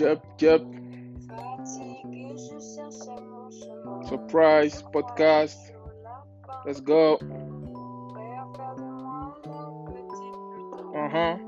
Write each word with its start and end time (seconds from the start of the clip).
Yep, 0.00 0.24
yep. 0.40 0.62
Surprise 4.08 4.82
podcast. 4.94 5.58
Let's 6.64 6.80
go. 6.80 7.18
Uh 10.94 11.08
huh. 11.08 11.39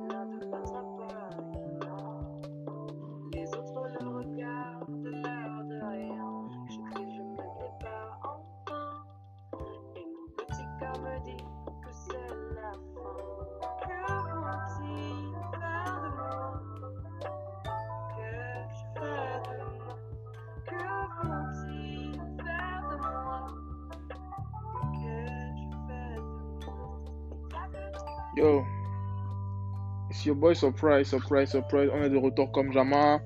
Surprise, 30.55 31.07
Surprise, 31.09 31.51
Surprise. 31.51 31.91
On 31.95 32.03
est 32.03 32.11
de 32.11 32.17
retour 32.17 32.51
comme 32.53 32.73
jamais. 32.73 33.19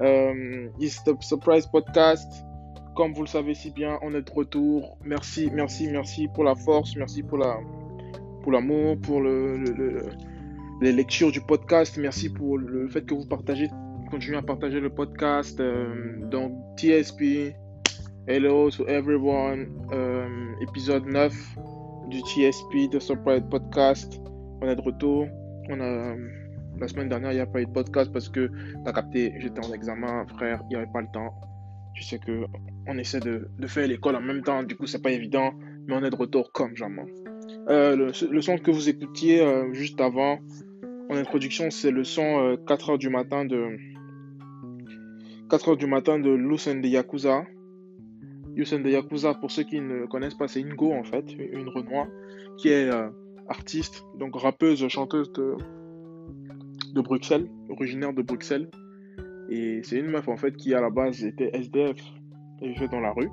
Euh, 0.00 0.68
it's 0.80 1.02
the 1.04 1.12
Surprise 1.22 1.66
Podcast. 1.66 2.44
Comme 2.94 3.12
vous 3.14 3.22
le 3.22 3.26
savez 3.28 3.54
si 3.54 3.70
bien, 3.70 3.98
on 4.02 4.14
est 4.14 4.22
de 4.22 4.30
retour. 4.30 4.98
Merci, 5.04 5.50
merci, 5.52 5.88
merci 5.90 6.28
pour 6.34 6.44
la 6.44 6.54
force, 6.54 6.94
merci 6.96 7.22
pour 7.22 7.38
la 7.38 7.56
pour 8.42 8.52
l'amour, 8.52 8.96
pour 9.00 9.20
le, 9.20 9.56
le- 9.56 9.72
le- 9.72 10.08
les 10.80 10.92
lectures 10.92 11.30
du 11.30 11.40
podcast. 11.40 11.96
Merci 11.96 12.28
pour 12.28 12.58
le 12.58 12.88
fait 12.88 13.02
que 13.06 13.14
vous 13.14 13.24
partagez, 13.26 13.70
continuez 14.10 14.36
à 14.36 14.42
partager 14.42 14.80
le 14.80 14.90
podcast. 14.90 15.58
Euh, 15.60 16.16
donc 16.28 16.52
TSP, 16.76 17.54
hello 18.26 18.68
to 18.70 18.86
everyone. 18.88 19.68
Euh, 19.92 20.26
épisode 20.60 21.06
9 21.06 21.32
du 22.08 22.18
TSP, 22.20 22.90
The 22.90 22.98
Surprise 22.98 23.42
Podcast. 23.50 24.20
On 24.60 24.68
est 24.68 24.76
de 24.76 24.82
retour. 24.82 25.26
On 25.70 25.80
a, 25.80 26.14
la 26.78 26.88
semaine 26.88 27.08
dernière, 27.08 27.32
il 27.32 27.36
n'y 27.36 27.40
a 27.40 27.46
pas 27.46 27.60
eu 27.60 27.66
de 27.66 27.70
podcast 27.70 28.12
parce 28.12 28.28
que, 28.28 28.50
t'as 28.84 28.92
capté, 28.92 29.34
j'étais 29.38 29.64
en 29.64 29.72
examen, 29.72 30.26
frère, 30.26 30.62
il 30.64 30.68
n'y 30.68 30.76
avait 30.76 30.92
pas 30.92 31.00
le 31.00 31.08
temps. 31.12 31.34
Je 31.94 32.04
sais 32.04 32.18
que 32.18 32.44
on 32.86 32.98
essaie 32.98 33.20
de, 33.20 33.48
de 33.58 33.66
faire 33.66 33.86
l'école 33.86 34.16
en 34.16 34.20
même 34.20 34.42
temps, 34.42 34.62
du 34.62 34.76
coup, 34.76 34.86
c'est 34.86 35.02
pas 35.02 35.10
évident, 35.10 35.52
mais 35.86 35.94
on 35.94 36.02
est 36.02 36.10
de 36.10 36.16
retour 36.16 36.52
comme 36.52 36.76
jamais. 36.76 37.04
Euh, 37.68 38.10
le, 38.30 38.40
son 38.40 38.58
que 38.58 38.70
vous 38.70 38.88
écoutiez 38.88 39.40
euh, 39.40 39.72
juste 39.72 40.00
avant, 40.00 40.38
en 41.10 41.16
introduction, 41.16 41.70
c'est 41.70 41.90
le 41.90 42.04
son 42.04 42.22
euh, 42.22 42.56
4h 42.56 42.98
du 42.98 43.08
matin 43.08 43.44
de 43.44 43.76
4h 45.48 45.76
du 45.76 45.86
matin 45.86 46.18
de 46.18 46.30
and 46.30 46.80
the 46.80 46.86
Yakuza. 46.86 47.44
And 48.58 48.82
the 48.82 48.88
Yakuza, 48.88 49.34
pour 49.34 49.50
ceux 49.50 49.64
qui 49.64 49.80
ne 49.80 50.06
connaissent 50.06 50.34
pas, 50.34 50.48
c'est 50.48 50.60
Ingo 50.62 50.92
en 50.92 51.04
fait, 51.04 51.24
une 51.32 51.68
Renoir, 51.68 52.06
qui 52.56 52.68
est 52.68 52.90
euh, 52.90 53.08
artiste, 53.48 54.04
donc 54.18 54.34
rappeuse, 54.36 54.86
chanteuse 54.88 55.32
de, 55.32 55.54
de 56.92 57.00
Bruxelles, 57.00 57.48
originaire 57.68 58.12
de 58.12 58.22
Bruxelles. 58.22 58.68
Et 59.48 59.80
c'est 59.82 59.98
une 59.98 60.06
meuf 60.10 60.28
en 60.28 60.36
fait 60.36 60.56
qui 60.56 60.74
à 60.74 60.80
la 60.80 60.90
base 60.90 61.24
était 61.24 61.50
SDF 61.54 61.98
et 62.62 62.68
vivait 62.72 62.88
dans 62.88 63.00
la 63.00 63.12
rue. 63.12 63.28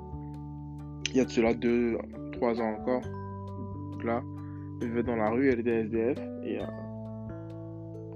Il 1.10 1.16
y 1.16 1.20
a 1.20 1.24
de 1.24 1.30
cela 1.30 1.54
2, 1.54 1.96
3 2.32 2.60
ans 2.60 2.72
encore. 2.80 3.02
Donc 3.92 4.04
là, 4.04 4.22
elle 4.80 4.88
vivait 4.88 5.02
dans 5.02 5.16
la 5.16 5.30
rue, 5.30 5.50
elle 5.50 5.60
était 5.60 5.80
SDF. 5.84 6.18
Et 6.44 6.58
euh, 6.60 6.64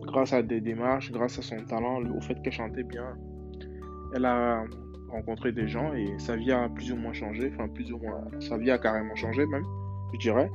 grâce 0.07 0.33
à 0.33 0.43
des 0.43 0.61
démarches, 0.61 1.11
grâce 1.13 1.39
à 1.39 1.43
son 1.43 1.57
talent, 1.65 2.01
le- 2.01 2.13
au 2.13 2.21
fait 2.21 2.41
qu'elle 2.43 2.53
chantait 2.53 2.83
bien, 2.85 3.17
elle 4.15 4.25
a 4.25 4.65
rencontré 5.11 5.53
des 5.53 5.69
gens 5.69 5.93
et 5.95 6.07
sa 6.19 6.37
vie 6.37 6.53
a 6.53 6.69
plus 6.69 6.93
ou 6.93 6.97
moins 6.97 7.13
changé. 7.13 7.51
Enfin, 7.55 7.69
plus 7.69 7.93
ou 7.93 7.99
moins, 7.99 8.23
sa 8.41 8.59
vie 8.59 8.71
a 8.71 8.79
carrément 8.79 9.15
changé 9.15 9.47
même, 9.47 9.65
je 10.15 10.19
dirais. 10.19 10.51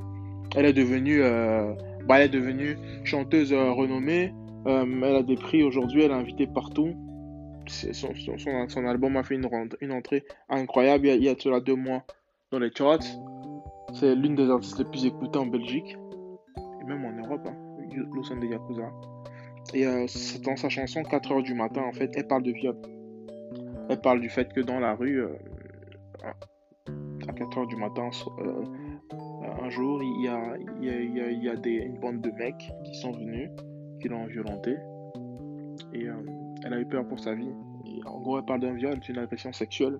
Elle 0.56 0.66
est 0.66 0.72
devenue, 0.72 1.20
euh, 1.22 1.72
bah, 2.08 2.18
elle 2.18 2.26
est 2.26 2.28
devenue 2.40 2.76
chanteuse 3.04 3.52
euh, 3.52 3.70
renommée. 3.72 4.32
Euh, 4.66 4.84
elle 5.02 5.16
a 5.16 5.22
des 5.22 5.36
prix 5.36 5.62
aujourd'hui, 5.62 6.02
elle 6.02 6.10
est 6.10 6.14
invitée 6.14 6.46
partout. 6.46 6.94
Son, 7.66 8.86
album 8.86 9.16
a 9.16 9.22
fait 9.22 9.36
une, 9.36 9.92
entrée 9.92 10.24
incroyable 10.48 11.06
il 11.06 11.22
y 11.22 11.28
a, 11.28 11.32
il 11.32 11.64
deux 11.64 11.76
mois 11.76 12.02
dans 12.50 12.58
les 12.58 12.70
charts. 12.74 12.98
C'est 13.92 14.14
l'une 14.14 14.34
des 14.34 14.50
artistes 14.50 14.78
les 14.78 14.84
plus 14.84 15.06
écoutées 15.06 15.38
en 15.38 15.46
Belgique 15.46 15.96
et 16.80 16.84
même 16.84 17.04
en 17.04 17.12
Europe, 17.12 17.46
hein, 17.46 17.56
Yakuza. 18.42 18.90
Et 19.74 19.86
euh, 19.86 20.06
dans 20.42 20.56
sa 20.56 20.68
chanson 20.68 21.02
4h 21.02 21.42
du 21.42 21.54
matin, 21.54 21.82
en 21.82 21.92
fait, 21.92 22.10
elle 22.14 22.26
parle 22.26 22.42
de 22.42 22.52
viol. 22.52 22.76
Elle 23.88 24.00
parle 24.00 24.20
du 24.20 24.28
fait 24.28 24.52
que 24.52 24.60
dans 24.60 24.80
la 24.80 24.94
rue, 24.94 25.22
euh, 25.22 25.28
à 26.24 27.32
4h 27.32 27.68
du 27.68 27.76
matin, 27.76 28.10
un 29.62 29.70
jour, 29.70 30.02
il 30.02 30.22
y 30.22 30.28
a, 30.28 31.84
une 31.84 31.98
bande 32.00 32.20
de 32.20 32.30
mecs 32.32 32.72
qui 32.84 32.94
sont 32.94 33.12
venus, 33.12 33.50
qui 34.00 34.08
l'ont 34.08 34.26
violenté. 34.26 34.76
Et 35.92 36.08
euh, 36.08 36.14
elle 36.64 36.74
a 36.74 36.80
eu 36.80 36.86
peur 36.86 37.06
pour 37.06 37.20
sa 37.20 37.34
vie. 37.34 37.50
En 38.06 38.20
gros, 38.20 38.38
elle 38.38 38.44
parle 38.44 38.60
d'un 38.60 38.74
viol, 38.74 38.98
d'une 39.00 39.18
agression 39.18 39.52
sexuelle 39.52 39.98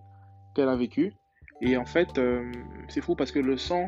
qu'elle 0.54 0.68
a 0.68 0.76
vécue. 0.76 1.12
Et 1.60 1.76
en 1.76 1.84
fait, 1.84 2.18
euh, 2.18 2.50
c'est 2.88 3.00
fou 3.00 3.14
parce 3.14 3.32
que 3.32 3.38
le 3.38 3.56
sang 3.56 3.86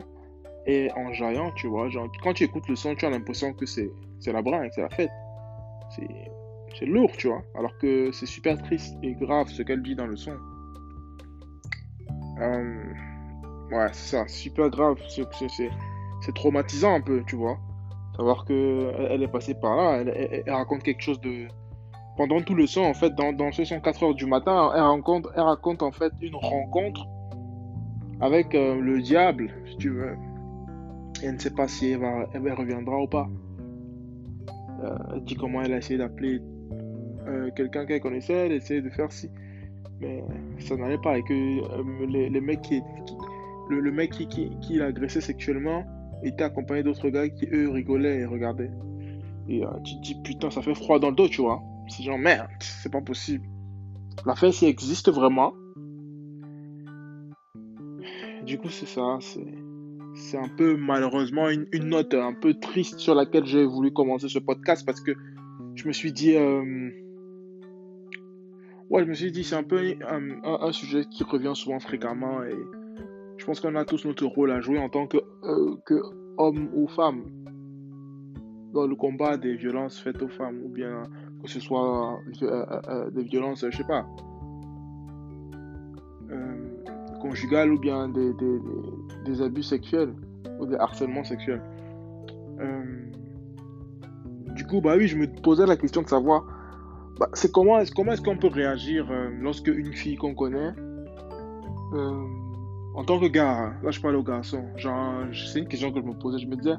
est 0.67 0.93
enjaillant, 0.93 1.51
tu 1.57 1.67
vois. 1.67 1.89
Quand 2.23 2.35
tu 2.35 2.45
écoutes 2.45 2.69
le 2.69 2.77
son, 2.77 2.95
tu 2.95 3.07
as 3.07 3.11
l'impression 3.11 3.53
que 3.53 3.67
c'est 3.67 3.91
c'est 4.21 4.33
la 4.33 4.43
brinque, 4.43 4.73
c'est 4.75 4.83
la 4.83 4.91
fête. 4.91 5.11
C'est 6.79 6.87
lourd, 6.87 7.11
tu 7.19 7.29
vois. 7.29 7.43
Alors 7.55 7.77
que 7.79 8.11
c'est 8.13 8.27
super 8.27 8.61
triste 8.63 8.97
et 9.03 9.15
grave 9.15 9.49
ce 9.49 9.63
qu'elle 9.63 9.83
dit 9.83 9.95
dans 9.95 10.07
le 10.07 10.17
son. 10.17 10.37
Euh, 12.41 12.95
ouais, 13.71 13.89
c'est 13.93 14.17
ça, 14.17 14.29
super 14.29 14.71
grave. 14.71 14.97
C'est 15.09 16.35
traumatisant 16.35 16.95
un 16.95 17.01
peu, 17.01 17.23
tu 17.27 17.37
vois. 17.37 17.59
Savoir 18.17 18.45
que 18.45 18.93
elle 19.11 19.23
est 19.23 19.29
passée 19.29 19.55
par 19.55 19.77
là, 19.77 20.03
elle, 20.03 20.45
raconte 20.47 20.83
quelque 20.83 21.03
chose 21.03 21.21
de. 21.21 21.49
Pendant 22.17 22.43
tout 22.43 22.55
le 22.55 22.67
son, 22.67 22.83
en 22.83 22.93
fait, 22.93 23.15
dans, 23.15 23.33
dans 23.33 23.53
ce 23.53 23.65
son 23.65 23.81
4 23.81 24.03
heures 24.03 24.15
du 24.15 24.27
matin, 24.27 24.71
elle 24.75 24.83
raconte, 24.83 25.29
elle 25.35 25.43
raconte 25.43 25.83
en 25.83 25.93
fait 25.93 26.13
une 26.21 26.37
rencontre 26.37 27.07
avec 28.21 28.55
euh, 28.55 28.79
le 28.81 29.01
diable, 29.01 29.51
si 29.67 29.77
tu 29.79 29.91
veux. 29.91 30.17
Elle 31.23 31.35
ne 31.35 31.39
sait 31.39 31.55
pas 31.55 31.69
si 31.69 31.91
elle, 31.91 32.01
va, 32.01 32.27
elle 32.35 32.53
reviendra 32.53 32.99
ou 33.01 33.07
pas. 33.07 33.29
Euh, 34.85 34.97
elle 35.15 35.25
dit 35.25 35.37
comment 35.37 35.63
elle 35.63 35.73
a 35.73 35.79
essayé 35.79 35.99
d'appeler 35.99 36.43
euh, 37.27 37.51
quelqu'un 37.57 37.87
qu'elle 37.87 38.01
connaissait, 38.01 38.47
elle 38.47 38.53
essayait 38.53 38.83
de 38.83 38.91
faire 38.91 39.11
ci. 39.11 39.31
Mais 40.01 40.23
ça 40.59 40.77
n'allait 40.77 40.99
pas. 40.99 41.17
Et 41.17 41.23
que 41.23 41.33
qui, 42.61 42.83
le 43.71 43.91
mec 43.91 44.11
qui, 44.11 44.27
qui, 44.27 44.51
qui 44.61 44.75
l'agressait 44.75 45.21
sexuellement 45.21 45.85
était 46.23 46.45
accompagné 46.45 46.83
d'autres 46.83 47.09
gars 47.09 47.29
qui 47.29 47.47
eux 47.53 47.69
rigolaient 47.71 48.21
et 48.21 48.25
regardaient. 48.25 48.71
Et 49.49 49.65
euh, 49.65 49.69
tu 49.85 49.97
te 49.97 50.01
dis 50.03 50.17
putain, 50.23 50.51
ça 50.51 50.63
fait 50.63 50.75
froid 50.75 50.99
dans 50.99 51.11
le 51.11 51.17
dos, 51.17 51.29
tu 51.29 51.41
vois. 51.41 51.61
C'est 51.89 52.03
genre 52.03 52.19
merde, 52.19 52.49
c'est 52.61 52.93
pas 52.93 53.01
possible. 53.01 53.45
La 54.27 54.35
fesse, 54.37 54.63
existe 54.63 55.11
vraiment. 55.11 55.53
Du 58.45 58.59
coup, 58.59 58.69
c'est 58.69 58.87
ça. 58.87 59.19
C'est 60.15 60.37
un 60.39 60.49
peu 60.49 60.77
malheureusement 60.77 61.49
une, 61.49 61.67
note 61.85 62.15
un 62.15 62.35
peu 62.35 62.55
triste 62.55 62.99
sur 62.99 63.15
laquelle 63.15 63.47
j'ai 63.47 63.65
voulu 63.65 63.93
commencer 63.93 64.29
ce 64.29 64.39
podcast 64.39 64.85
parce 64.85 65.01
que 65.01 65.13
je 65.75 65.87
me 65.89 65.93
suis 65.93 66.13
dit. 66.13 66.37
euh, 66.37 66.91
Ouais, 68.91 69.05
je 69.05 69.09
me 69.09 69.15
suis 69.15 69.33
dit, 69.33 69.43
c'est 69.43 69.55
un 69.57 69.63
peu 69.63 69.79
un, 70.07 70.31
un- 70.45 70.59
un 70.61 70.73
sujet 70.73 71.07
qui 71.11 71.25
revient 71.25 71.53
souvent 71.55 71.81
fréquemment 71.81 72.43
et 72.45 72.55
je 73.43 73.47
pense 73.47 73.59
qu'on 73.59 73.75
a 73.75 73.85
tous 73.85 74.05
notre 74.05 74.25
rôle 74.25 74.53
à 74.53 74.61
jouer 74.61 74.79
en 74.79 74.89
tant 74.89 75.09
que, 75.09 75.17
euh, 75.17 75.75
que 75.85 76.01
homme 76.39 76.69
ou 76.75 76.87
femme 76.87 77.25
dans 78.73 78.87
le 78.87 78.95
combat 78.95 79.37
des 79.37 79.57
violences 79.57 79.99
faites 79.99 80.23
aux 80.23 80.29
femmes 80.29 80.61
ou 80.65 80.69
bien 80.69 81.03
que 81.43 81.51
ce 81.51 81.59
soit 81.59 82.21
euh, 82.43 82.65
euh, 82.89 83.11
des 83.11 83.25
violences, 83.25 83.67
je 83.69 83.77
sais 83.77 83.83
pas, 83.83 84.07
conjugales 87.21 87.73
ou 87.73 87.81
bien 87.81 88.09
des, 88.11 88.33
des, 89.25 89.43
abus 89.43 89.65
sexuels 89.65 90.15
ou 90.61 90.67
des 90.67 90.77
harcèlements 90.77 91.25
sexuels. 91.25 91.63
Du 94.55 94.65
coup, 94.67 94.81
bah 94.81 94.95
oui, 94.97 95.09
je 95.09 95.17
me 95.17 95.27
posais 95.27 95.67
la 95.67 95.77
question 95.77 96.03
de 96.03 96.09
savoir, 96.09 96.45
bah, 97.19 97.29
c'est 97.33 97.51
comment 97.51 97.81
est-ce 97.81 97.93
comment 97.93 98.13
est-ce 98.13 98.23
qu'on 98.23 98.39
peut 98.39 98.47
réagir 98.47 99.11
lorsque 99.41 99.67
une 99.67 99.95
fille 99.95 100.17
qu'on 100.17 100.35
connaît, 100.35 100.75
en 102.95 103.05
tant 103.05 103.19
que 103.19 103.27
gars, 103.27 103.51
hein, 103.51 103.75
là 103.83 103.91
je 103.91 104.01
parle 104.01 104.17
aux 104.17 104.23
garçons, 104.23 104.65
genre, 104.77 105.15
c'est 105.33 105.61
une 105.61 105.69
question 105.69 105.93
que 105.93 106.01
je 106.01 106.05
me 106.05 106.15
posais, 106.19 106.39
je 106.39 106.47
me 106.47 106.57
disais, 106.57 106.77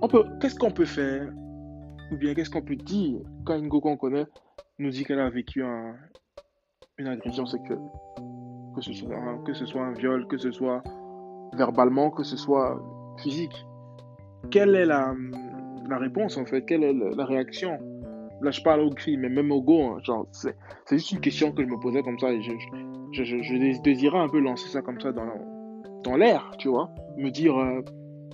on 0.00 0.08
peut, 0.08 0.24
qu'est-ce 0.40 0.58
qu'on 0.58 0.70
peut 0.70 0.84
faire? 0.84 1.32
Ou 2.10 2.16
bien 2.16 2.34
qu'est-ce 2.34 2.50
qu'on 2.50 2.62
peut 2.62 2.76
dire? 2.76 3.20
Quand 3.46 3.56
une 3.56 3.68
go 3.68 3.80
qu'on 3.80 3.96
connaît 3.96 4.26
nous 4.78 4.90
dit 4.90 5.04
qu'elle 5.04 5.20
a 5.20 5.30
vécu 5.30 5.62
un- 5.64 5.94
une 6.98 7.06
agression 7.06 7.46
sexuelle. 7.46 7.80
Que 8.74 8.80
ce, 8.82 8.92
soit, 8.92 9.14
un- 9.82 9.92
viol, 9.92 10.26
que 10.28 10.36
ce 10.38 10.50
soit 10.50 10.82
verbalement, 11.54 12.10
que 12.10 12.22
ce 12.22 12.36
soit 12.36 12.82
physique. 13.18 13.66
Quelle 14.50 14.74
est 14.74 14.86
la, 14.86 15.14
réponse 15.90 16.36
en 16.36 16.44
fait? 16.46 16.64
Quelle 16.64 16.82
est 16.84 16.92
la 16.92 17.24
réaction? 17.24 17.78
Là 18.42 18.50
je 18.50 18.62
parle 18.62 18.80
au 18.80 18.90
cri, 18.90 19.16
mais 19.16 19.28
même 19.28 19.52
au 19.52 19.62
go, 19.62 19.82
hein, 19.82 19.98
genre, 20.02 20.26
c'est 20.32 20.56
juste 20.90 21.12
une 21.12 21.20
question 21.20 21.52
que 21.52 21.62
je 21.62 21.68
me 21.68 21.78
posais 21.78 22.02
comme 22.02 22.18
ça 22.18 22.28
je, 22.40 23.82
désirais 23.82 24.18
un 24.18 24.28
peu 24.28 24.40
lancer 24.40 24.68
ça 24.68 24.82
comme 24.82 25.00
ça 25.00 25.12
dans, 25.12 25.26
dans 26.02 26.16
l'air, 26.16 26.50
tu 26.58 26.68
vois. 26.68 26.90
Me 27.16 27.30
dire, 27.30 27.56
euh, 27.56 27.82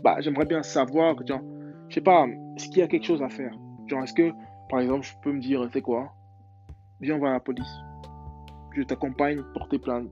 bah, 0.02 0.16
j'aimerais 0.20 0.46
bien 0.46 0.62
savoir, 0.62 1.14
genre, 1.26 1.40
je 1.88 1.94
sais 1.94 2.00
pas, 2.00 2.26
est-ce 2.56 2.68
qu'il 2.68 2.78
y 2.78 2.82
a 2.82 2.88
quelque 2.88 3.04
chose 3.04 3.22
à 3.22 3.28
faire? 3.28 3.52
Genre, 3.86 4.02
est-ce 4.02 4.14
que, 4.14 4.32
par 4.68 4.80
exemple, 4.80 5.06
je 5.06 5.12
peux 5.22 5.32
me 5.32 5.40
dire, 5.40 5.68
c'est 5.72 5.82
quoi? 5.82 6.12
Viens, 7.00 7.16
on 7.16 7.20
va 7.20 7.30
à 7.30 7.32
la 7.34 7.40
police. 7.40 7.78
Je 8.76 8.82
t'accompagne, 8.82 9.42
porter 9.54 9.78
plainte. 9.78 10.08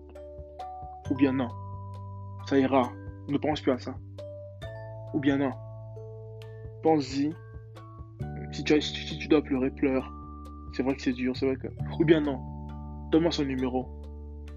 Ou 1.11 1.15
bien 1.15 1.33
non. 1.33 1.49
Ça 2.47 2.59
ira. 2.59 2.91
Ne 3.29 3.39
pense 3.39 3.61
plus 3.61 3.73
à 3.73 3.79
ça. 3.79 3.95
Ou 5.15 5.21
bien 5.21 5.37
non. 5.37 5.51
Pense-y. 6.83 7.33
Si 8.57 9.19
tu, 9.19 9.29
dois 9.29 9.43
pleurer, 9.43 9.71
pleure. 9.71 10.11
C'est 10.73 10.83
vrai 10.83 10.95
que 10.95 11.03
c'est 11.03 11.13
dur, 11.13 11.37
c'est 11.37 11.47
vrai 11.47 11.57
que. 11.57 11.69
Ou 12.01 12.05
bien 12.05 12.21
non. 12.21 12.41
Donne-moi 13.11 13.31
son 13.31 13.45
numéro. 13.45 13.87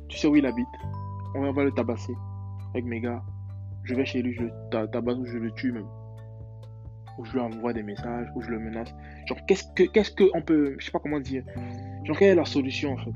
Tu 0.08 0.18
sais 0.18 0.28
où 0.28 0.36
il 0.38 0.46
habite. 0.46 0.68
On 1.36 1.52
va 1.52 1.64
le 1.66 1.72
tabasser. 1.72 2.14
Avec 2.74 2.86
mes 2.86 3.02
gars. 3.02 3.22
Je 3.84 3.96
vais 3.96 4.06
chez 4.06 4.22
lui, 4.22 4.34
je 4.34 4.46
tabasse 4.70 5.18
ou 5.18 5.26
je 5.26 5.38
le 5.38 5.52
tue 5.52 5.74
même. 5.74 5.88
Ou 7.18 7.26
je 7.26 7.34
lui 7.34 7.40
envoie 7.40 7.74
des 7.74 7.84
messages, 7.84 8.28
ou 8.36 8.42
je 8.42 8.50
le 8.50 8.60
menace. 8.60 8.94
Genre, 9.26 9.38
qu'est-ce 9.48 9.66
que, 9.74 9.84
qu'est-ce 9.84 10.12
que 10.12 10.24
on 10.34 10.42
peut. 10.42 10.76
Je 10.80 10.86
sais 10.86 10.92
pas 10.92 11.00
comment 11.00 11.20
dire. 11.20 11.44
Genre, 12.06 12.18
quelle 12.18 12.30
est 12.30 12.36
la 12.36 12.46
solution 12.46 12.94
en 12.94 12.98
fait? 12.98 13.12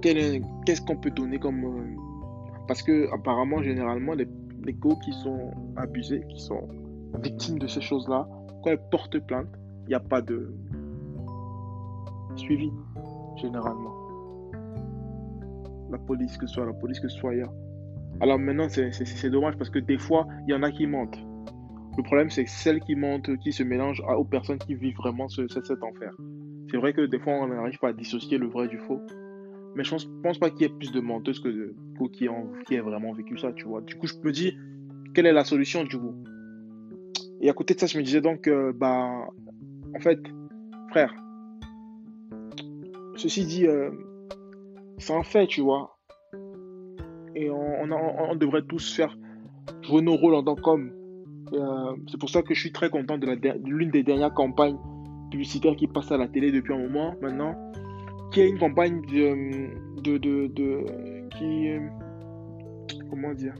Qu'est-ce 0.00 0.80
qu'on 0.80 0.96
peut 0.96 1.10
donner 1.10 1.38
comme. 1.38 1.64
Euh, 1.64 1.96
parce 2.66 2.82
que, 2.82 3.12
apparemment, 3.12 3.62
généralement, 3.62 4.14
les, 4.14 4.28
les 4.64 4.72
go 4.72 4.96
qui 5.04 5.12
sont 5.12 5.50
abusés, 5.76 6.22
qui 6.30 6.40
sont 6.40 6.68
victimes 7.20 7.58
de 7.58 7.66
ces 7.66 7.80
choses-là, 7.80 8.26
quand 8.62 8.70
elles 8.70 8.88
portent 8.90 9.18
plainte, 9.20 9.48
il 9.84 9.88
n'y 9.88 9.94
a 9.94 10.00
pas 10.00 10.22
de 10.22 10.52
suivi, 12.36 12.70
généralement. 13.36 13.94
La 15.90 15.98
police, 15.98 16.36
que 16.36 16.46
ce 16.46 16.54
soit 16.54 16.66
la 16.66 16.72
police, 16.72 17.00
que 17.00 17.08
ce 17.08 17.18
soit 17.18 17.30
ailleurs. 17.30 17.52
Alors 18.20 18.38
maintenant, 18.38 18.68
c'est 18.68 19.30
dommage 19.30 19.56
parce 19.56 19.70
que 19.70 19.78
des 19.78 19.98
fois, 19.98 20.26
il 20.46 20.52
y 20.52 20.54
en 20.54 20.62
a 20.62 20.70
qui 20.70 20.86
mentent. 20.86 21.18
Le 21.96 22.02
problème, 22.02 22.30
c'est 22.30 22.46
celles 22.46 22.80
qui 22.80 22.94
mentent, 22.94 23.36
qui 23.38 23.52
se 23.52 23.62
mélangent 23.62 24.02
aux 24.16 24.24
personnes 24.24 24.58
qui 24.58 24.74
vivent 24.74 24.96
vraiment 24.96 25.28
ce, 25.28 25.48
cet 25.48 25.82
enfer. 25.82 26.12
C'est 26.70 26.76
vrai 26.76 26.92
que 26.92 27.06
des 27.06 27.18
fois, 27.18 27.34
on 27.34 27.48
n'arrive 27.48 27.78
pas 27.78 27.88
à 27.88 27.92
dissocier 27.92 28.38
le 28.38 28.46
vrai 28.46 28.68
du 28.68 28.78
faux. 28.78 29.00
Mais 29.74 29.84
je 29.84 29.90
pense, 29.90 30.06
pense 30.22 30.38
pas 30.38 30.50
qu'il 30.50 30.62
y 30.62 30.64
ait 30.64 30.74
plus 30.74 30.92
de 30.92 31.00
menteuses 31.00 31.40
que 31.40 31.48
de 31.48 31.74
qui, 32.12 32.28
ont, 32.28 32.52
qui 32.66 32.74
aient 32.74 32.80
vraiment 32.80 33.12
vécu 33.12 33.36
ça, 33.38 33.52
tu 33.52 33.64
vois. 33.64 33.80
Du 33.80 33.96
coup, 33.96 34.06
je 34.06 34.14
me 34.22 34.32
dis, 34.32 34.56
quelle 35.14 35.26
est 35.26 35.32
la 35.32 35.44
solution, 35.44 35.84
du 35.84 35.98
coup? 35.98 36.14
Et 37.40 37.48
à 37.48 37.52
côté 37.52 37.74
de 37.74 37.80
ça, 37.80 37.86
je 37.86 37.98
me 37.98 38.02
disais 38.02 38.20
donc, 38.20 38.48
euh, 38.48 38.72
bah, 38.74 39.28
en 39.94 40.00
fait, 40.00 40.20
frère, 40.90 41.14
ceci 43.16 43.44
dit, 43.46 43.66
euh, 43.66 43.90
c'est 44.98 45.14
un 45.14 45.22
fait, 45.22 45.46
tu 45.46 45.60
vois. 45.60 45.98
Et 47.34 47.50
on, 47.50 47.90
on, 47.90 48.34
devrait 48.34 48.62
tous 48.62 48.94
faire 48.94 49.16
jouer 49.82 50.02
nos 50.02 50.16
rôles 50.16 50.34
en 50.34 50.42
tant 50.42 50.56
qu'hommes. 50.56 50.90
Euh, 51.52 51.96
c'est 52.10 52.18
pour 52.18 52.30
ça 52.30 52.42
que 52.42 52.54
je 52.54 52.60
suis 52.60 52.72
très 52.72 52.90
content 52.90 53.16
de 53.16 53.26
l'une 53.64 53.90
des 53.90 54.02
dernières 54.02 54.34
campagnes 54.34 54.78
publicitaires 55.30 55.76
qui 55.76 55.86
passe 55.86 56.10
à 56.10 56.16
la 56.16 56.26
télé 56.26 56.50
depuis 56.50 56.74
un 56.74 56.78
moment 56.78 57.14
maintenant, 57.20 57.54
qui 58.32 58.40
est 58.40 58.48
une 58.48 58.58
campagne 58.58 59.02
de, 59.02 60.08
de, 60.18 60.18
de, 60.18 60.84
qui, 61.38 61.70
euh, 61.70 61.80
comment 63.10 63.32
dire, 63.34 63.54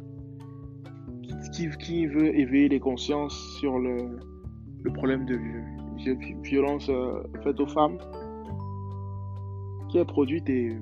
qui, 1.53 2.07
veut 2.07 2.37
éveiller 2.39 2.69
les 2.69 2.81
consciences 2.81 3.37
sur 3.59 3.79
le, 3.79 4.19
problème 4.95 5.27
de 5.27 5.39
violence 6.43 6.89
euh, 6.89 7.23
faite 7.43 7.61
aux 7.61 7.67
femmes, 7.67 7.99
qui 9.91 9.99
est 9.99 10.05
produite 10.05 10.49
et 10.49 10.77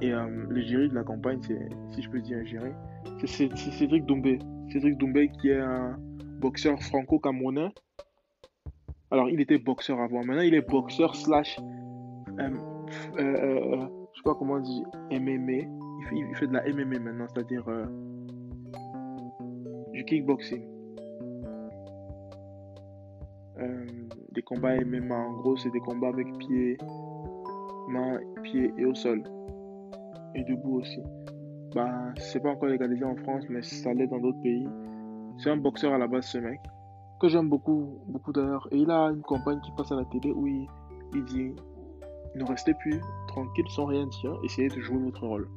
et 0.00 0.12
euh, 0.12 0.46
de 0.46 0.94
la 0.94 1.04
campagne, 1.04 1.40
si 1.42 2.02
je 2.02 2.10
peux 2.10 2.20
dire 2.20 2.38
c'est, 3.24 3.54
Cédric 3.56 4.04
Doumbé. 4.04 4.38
Cédric 4.70 4.98
Doumbé 4.98 5.30
qui 5.40 5.48
est 5.48 5.60
un 5.60 5.96
boxeur 6.40 6.80
franco-camerounais. 6.82 7.70
Alors, 9.10 9.30
il 9.30 9.40
était 9.40 9.58
boxeur 9.58 10.00
avant. 10.00 10.24
Maintenant, 10.24 10.42
il 10.42 10.54
est 10.54 10.68
boxeur 10.68 11.14
slash. 11.14 11.58
Euh, 12.38 12.50
euh, 13.18 13.86
je 14.12 14.18
sais 14.18 14.24
pas 14.24 14.34
comment 14.34 14.54
on 14.54 14.60
dit. 14.60 14.82
MMA. 15.10 15.68
Il 16.12 16.34
fait 16.34 16.46
de 16.46 16.52
la 16.52 16.62
MMA 16.68 16.98
maintenant, 16.98 17.26
c'est-à-dire 17.32 17.64
du 19.96 20.04
kickboxing. 20.04 20.62
des 24.32 24.42
combats 24.42 24.76
MMA, 24.84 25.16
en 25.16 25.32
gros, 25.38 25.56
c'est 25.56 25.70
des 25.70 25.80
combats 25.80 26.08
avec 26.08 26.26
pieds, 26.36 26.76
mains, 27.88 28.18
pieds 28.42 28.70
et 28.76 28.84
au 28.84 28.94
sol 28.94 29.22
et 30.34 30.44
debout 30.44 30.80
aussi. 30.80 31.00
Bah, 31.74 32.12
c'est 32.18 32.40
pas 32.40 32.50
encore 32.50 32.68
légalisé 32.68 33.02
en 33.04 33.16
France, 33.16 33.44
mais 33.48 33.62
ça 33.62 33.94
l'est 33.94 34.06
dans 34.06 34.18
d'autres 34.18 34.42
pays. 34.42 34.68
C'est 35.38 35.48
un 35.48 35.56
boxeur 35.56 35.94
à 35.94 35.98
la 35.98 36.06
base, 36.06 36.26
ce 36.26 36.36
mec, 36.36 36.60
que 37.18 37.28
j'aime 37.28 37.48
beaucoup, 37.48 37.98
beaucoup 38.08 38.32
d'ailleurs. 38.32 38.68
Et 38.72 38.76
il 38.76 38.90
a 38.90 39.06
une 39.06 39.22
campagne 39.22 39.60
qui 39.62 39.72
passe 39.72 39.90
à 39.90 39.96
la 39.96 40.04
télé 40.04 40.30
où 40.32 40.46
il, 40.46 40.68
dit 41.24 41.54
Ne 42.34 42.44
restez 42.44 42.74
plus 42.74 43.00
tranquille 43.28 43.68
sans 43.70 43.86
rien 43.86 44.06
dire, 44.06 44.38
essayez 44.44 44.68
de 44.68 44.80
jouer 44.80 44.98
votre 44.98 45.26
rôle. 45.26 45.48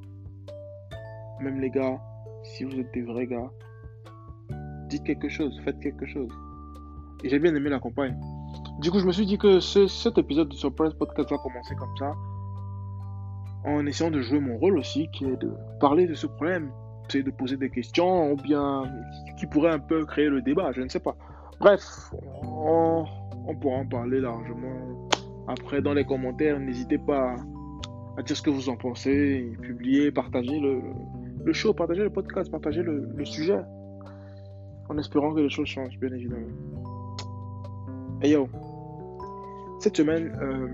Même 1.42 1.60
les 1.60 1.70
gars, 1.70 2.00
si 2.44 2.64
vous 2.64 2.80
êtes 2.80 2.94
des 2.94 3.02
vrais 3.02 3.28
gars, 3.28 3.52
dites 4.90 5.04
quelque 5.04 5.30
chose, 5.30 5.60
faites 5.64 5.80
quelque 5.80 6.06
chose. 6.06 6.30
Et 7.24 7.30
j'ai 7.30 7.40
bien 7.40 7.54
aimé 7.56 7.70
la 7.70 7.80
campagne. 7.80 8.18
Du 8.80 8.92
coup, 8.92 9.00
je 9.00 9.06
me 9.06 9.12
suis 9.12 9.26
dit 9.26 9.38
que 9.38 9.60
cet 9.60 10.18
épisode 10.18 10.50
de 10.50 10.56
Surprise 10.56 10.94
Podcast 10.94 11.30
va 11.30 11.38
commencer 11.38 11.76
comme 11.76 11.96
ça 11.98 12.14
en 13.66 13.86
essayant 13.86 14.12
de 14.12 14.22
jouer 14.22 14.40
mon 14.40 14.58
rôle 14.58 14.78
aussi, 14.78 15.10
qui 15.12 15.26
est 15.26 15.36
de 15.38 15.52
parler 15.80 16.08
de 16.08 16.14
ce 16.14 16.28
problème, 16.28 16.72
c'est 17.10 17.24
de 17.24 17.32
poser 17.32 17.58
des 17.58 17.70
questions, 17.70 18.32
ou 18.32 18.36
bien 18.36 18.84
qui 19.38 19.48
pourrait 19.48 19.72
un 19.72 19.80
peu 19.80 20.06
créer 20.06 20.30
le 20.30 20.42
débat, 20.42 20.72
je 20.72 20.82
ne 20.82 20.90
sais 20.90 21.00
pas. 21.00 21.16
Bref, 21.60 22.14
on, 22.44 23.06
pourra 23.60 23.78
en 23.78 23.86
parler 23.86 24.22
largement 24.22 25.10
après 25.48 25.82
dans 25.82 25.94
les 25.94 26.06
commentaires. 26.06 26.60
N'hésitez 26.60 26.98
pas 26.98 27.36
à 28.18 28.22
dire 28.22 28.38
ce 28.38 28.42
que 28.42 28.50
vous 28.50 28.70
en 28.70 28.78
pensez, 28.78 29.52
publier, 29.62 30.12
partager 30.12 30.60
le, 30.60 30.82
le 31.44 31.54
show, 31.54 31.74
partager 31.74 32.04
le 32.04 32.10
podcast, 32.10 32.50
partager 32.50 32.82
le, 32.82 33.26
sujet, 33.26 33.60
en 34.90 34.98
espérant 34.98 35.34
que 35.34 35.40
les 35.40 35.50
choses 35.50 35.68
changent, 35.68 35.98
bien 36.00 36.12
évidemment. 36.12 36.48
Et 38.22 38.32
yo, 38.32 38.50
cette 39.80 39.96
semaine, 39.96 40.38
euh, 40.42 40.68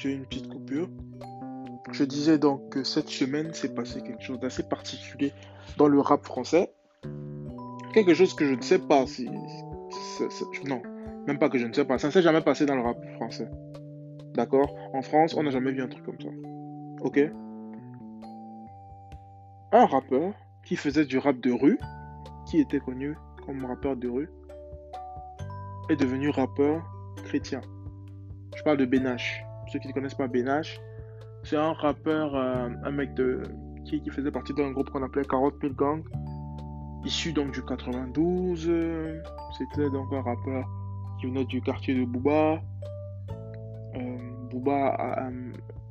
j'ai 0.00 0.12
une 0.12 0.24
petite 0.24 0.48
coupure. 0.48 0.88
Je 1.92 2.04
disais 2.04 2.38
donc 2.38 2.70
que 2.70 2.84
cette 2.84 3.08
semaine 3.08 3.52
s'est 3.52 3.74
passé 3.74 4.02
quelque 4.02 4.22
chose 4.22 4.40
d'assez 4.40 4.62
particulier 4.62 5.32
dans 5.76 5.88
le 5.88 6.00
rap 6.00 6.24
français. 6.24 6.72
Quelque 7.92 8.14
chose 8.14 8.34
que 8.34 8.46
je 8.46 8.54
ne 8.54 8.62
sais 8.62 8.78
pas 8.78 9.06
si. 9.06 9.28
non, 10.66 10.82
même 11.26 11.38
pas 11.38 11.48
que 11.48 11.58
je 11.58 11.66
ne 11.66 11.72
sais 11.72 11.84
pas. 11.84 11.98
Ça 11.98 12.08
ne 12.08 12.12
s'est 12.12 12.22
jamais 12.22 12.40
passé 12.40 12.66
dans 12.66 12.76
le 12.76 12.82
rap 12.82 12.96
français. 13.14 13.48
D'accord? 14.34 14.74
En 14.92 15.02
France, 15.02 15.34
on 15.36 15.42
n'a 15.42 15.50
jamais 15.50 15.72
vu 15.72 15.82
un 15.82 15.88
truc 15.88 16.04
comme 16.04 16.20
ça. 16.20 16.28
Ok? 17.00 17.20
Un 19.72 19.86
rappeur 19.86 20.34
qui 20.64 20.76
faisait 20.76 21.04
du 21.04 21.18
rap 21.18 21.40
de 21.40 21.52
rue, 21.52 21.78
qui 22.46 22.60
était 22.60 22.80
connu 22.80 23.16
comme 23.44 23.64
rappeur 23.64 23.96
de 23.96 24.08
rue, 24.08 24.28
est 25.88 25.96
devenu 25.96 26.30
rappeur 26.30 26.82
chrétien. 27.24 27.60
Je 28.56 28.62
parle 28.62 28.78
de 28.78 28.84
Benache 28.84 29.44
ceux 29.70 29.78
qui 29.78 29.88
ne 29.88 29.92
connaissent 29.92 30.14
pas 30.14 30.26
Benache, 30.26 30.80
c'est 31.44 31.56
un 31.56 31.72
rappeur, 31.72 32.34
euh, 32.34 32.68
un 32.84 32.90
mec 32.90 33.14
de, 33.14 33.42
qui, 33.84 34.02
faisait 34.10 34.30
partie 34.30 34.52
d'un 34.52 34.72
groupe 34.72 34.90
qu'on 34.90 35.02
appelait 35.02 35.24
40 35.24 35.54
000 35.62 35.74
Gang, 35.74 36.02
issu 37.04 37.32
donc 37.32 37.52
du 37.52 37.62
92. 37.62 38.70
C'était 39.58 39.90
donc 39.90 40.12
un 40.12 40.22
rappeur 40.22 40.68
qui 41.20 41.26
venait 41.26 41.44
du 41.44 41.60
quartier 41.60 41.94
de 41.94 42.04
Booba. 42.04 42.60
Euh, 43.96 44.18
Booba, 44.50 44.96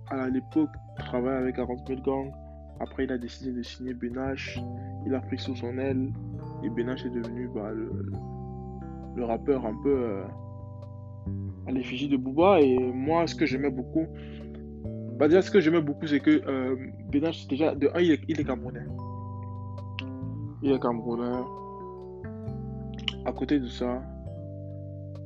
à, 0.07 0.29
l'époque, 0.29 0.69
travaillait 0.97 1.37
avec 1.37 1.55
40 1.55 1.87
000 1.87 2.01
Gang. 2.01 2.31
Après, 2.79 3.03
il 3.03 3.11
a 3.11 3.17
décidé 3.17 3.51
de 3.51 3.61
signer 3.61 3.93
Benache. 3.93 4.59
Il 5.05 5.13
a 5.13 5.19
pris 5.19 5.37
sous 5.37 5.55
son 5.55 5.77
aile. 5.77 6.11
Et 6.63 6.69
Benache 6.69 7.05
est 7.05 7.09
devenu 7.09 7.49
bah, 7.53 7.71
le, 7.71 9.23
rappeur 9.23 9.65
un 9.65 9.75
peu. 9.83 9.95
Euh, 9.95 10.23
à 11.67 11.71
l'effigie 11.71 12.07
de 12.07 12.17
Booba. 12.17 12.61
Et 12.61 12.77
moi, 12.77 13.27
ce 13.27 13.35
que 13.35 13.45
j'aimais 13.45 13.69
beaucoup, 13.69 14.07
bah 15.17 15.27
déjà, 15.27 15.41
ce 15.41 15.51
que 15.51 15.59
j'aimais 15.59 15.81
beaucoup, 15.81 16.07
c'est 16.07 16.21
que 16.21 16.41
euh, 16.47 16.75
c'est 17.11 17.49
déjà, 17.49 17.75
de 17.75 17.89
un, 17.93 17.99
il 17.99 18.11
est, 18.11 18.21
il 18.27 18.39
est 18.39 18.43
camerounais. 18.43 18.85
Il 20.61 20.71
est 20.71 20.79
camerounais. 20.79 21.43
À 23.25 23.31
côté 23.31 23.59
de 23.59 23.67
ça, 23.67 24.01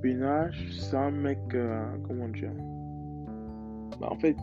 Benach, 0.02 0.56
c'est 0.72 0.96
un 0.96 1.12
mec, 1.12 1.40
euh, 1.54 1.86
comment 2.08 2.28
dire? 2.28 2.52
Bah, 4.00 4.10
En 4.12 4.16
fait, 4.18 4.36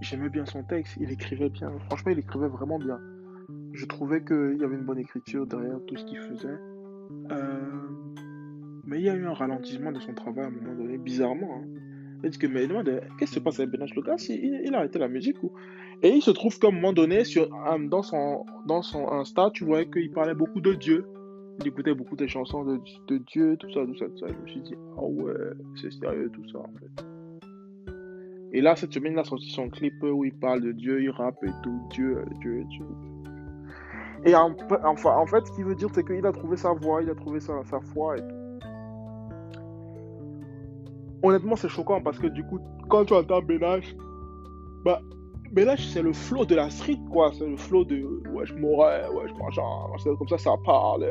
j'aimais 0.00 0.28
bien 0.28 0.46
son 0.46 0.62
texte, 0.62 0.96
il 1.00 1.10
écrivait 1.10 1.50
bien. 1.50 1.70
Franchement, 1.86 2.12
il 2.12 2.18
écrivait 2.18 2.48
vraiment 2.48 2.78
bien. 2.78 2.98
Je 3.72 3.86
trouvais 3.86 4.24
qu'il 4.24 4.56
y 4.58 4.64
avait 4.64 4.76
une 4.76 4.84
bonne 4.84 4.98
écriture 4.98 5.46
derrière 5.46 5.78
tout 5.86 5.96
ce 5.96 6.04
qu'il 6.04 6.18
faisait. 6.18 6.58
Euh, 7.30 7.88
mais 8.86 8.98
il 8.98 9.04
y 9.04 9.10
a 9.10 9.14
eu 9.14 9.26
un 9.26 9.34
ralentissement 9.34 9.92
de 9.92 10.00
son 10.00 10.14
travail 10.14 10.44
à 10.44 10.48
un 10.48 10.50
moment 10.50 10.74
donné, 10.74 10.98
bizarrement. 10.98 11.60
Hein. 11.60 11.66
Il 12.24 12.36
que, 12.36 12.46
mais 12.46 12.66
demande, 12.66 12.90
qu'est-ce 13.18 13.32
qui 13.32 13.36
se 13.36 13.40
passe 13.40 13.60
avec 13.60 13.70
Benach 13.70 13.94
le 13.94 14.02
gars 14.02 14.16
il, 14.28 14.74
a 14.74 14.78
arrêté 14.78 14.98
la 14.98 15.08
musique 15.08 15.40
ou... 15.42 15.52
Et 16.02 16.10
il 16.10 16.22
se 16.22 16.30
trouve 16.30 16.56
qu'à 16.58 16.68
un 16.68 16.70
moment 16.70 16.92
donné, 16.92 17.24
sur, 17.24 17.48
dans, 17.90 18.02
son, 18.02 18.46
dans 18.66 18.82
son 18.82 19.08
Insta, 19.10 19.50
tu 19.52 19.64
voyais 19.64 19.88
qu'il 19.90 20.10
parlait 20.12 20.34
beaucoup 20.34 20.60
de 20.60 20.74
Dieu. 20.74 21.06
Il 21.60 21.66
écoutait 21.66 21.94
beaucoup 21.94 22.14
des 22.14 22.28
chansons 22.28 22.64
de, 22.64 22.78
de, 23.08 23.18
Dieu, 23.18 23.56
tout 23.56 23.70
ça, 23.72 23.84
tout 23.84 23.96
ça, 23.96 24.06
tout 24.06 24.18
ça. 24.18 24.26
Je 24.28 24.42
me 24.42 24.46
suis 24.46 24.60
dit, 24.60 24.76
ah 24.96 25.04
ouais, 25.04 25.34
c'est 25.80 25.92
sérieux 25.92 26.30
tout 26.32 26.48
ça 26.52 26.58
en 26.58 26.70
fait. 26.78 27.04
Et 28.52 28.60
là, 28.60 28.76
cette 28.76 28.92
semaine, 28.92 29.14
il 29.14 29.18
a 29.18 29.24
sorti 29.24 29.50
son 29.50 29.68
clip 29.68 29.94
où 30.02 30.24
il 30.24 30.32
parle 30.32 30.62
de 30.62 30.72
Dieu, 30.72 31.02
il 31.02 31.10
rappe 31.10 31.42
et 31.42 31.50
tout, 31.62 31.80
Dieu, 31.90 32.24
Dieu, 32.40 32.64
Dieu. 32.70 32.86
Et 34.24 34.34
en, 34.34 34.54
enfin, 34.84 35.16
en 35.16 35.26
fait, 35.26 35.46
ce 35.46 35.52
qu'il 35.52 35.64
veut 35.64 35.74
dire, 35.74 35.88
c'est 35.92 36.04
qu'il 36.04 36.24
a 36.24 36.32
trouvé 36.32 36.56
sa 36.56 36.72
voix, 36.72 37.02
il 37.02 37.10
a 37.10 37.14
trouvé 37.14 37.40
sa, 37.40 37.62
sa 37.64 37.80
foi 37.80 38.16
et 38.16 38.20
tout. 38.20 38.66
Honnêtement, 41.24 41.56
c'est 41.56 41.68
choquant 41.68 42.00
parce 42.00 42.18
que 42.18 42.28
du 42.28 42.44
coup, 42.44 42.60
quand 42.88 43.04
tu 43.04 43.14
entends 43.14 43.42
Benach, 43.42 43.94
bah, 44.84 45.00
mais 45.52 45.64
là, 45.64 45.76
c'est 45.76 46.02
le 46.02 46.12
flow 46.12 46.44
de 46.44 46.54
la 46.54 46.68
street, 46.70 47.00
quoi. 47.10 47.32
C'est 47.36 47.46
le 47.46 47.56
flow 47.56 47.84
de 47.84 48.02
ouais, 48.32 48.46
je 48.46 48.54
mourrais, 48.54 49.08
ouais, 49.08 49.24
je 49.28 50.02
c'est 50.02 50.16
comme 50.16 50.28
ça, 50.28 50.38
ça 50.38 50.54
parle. 50.64 51.06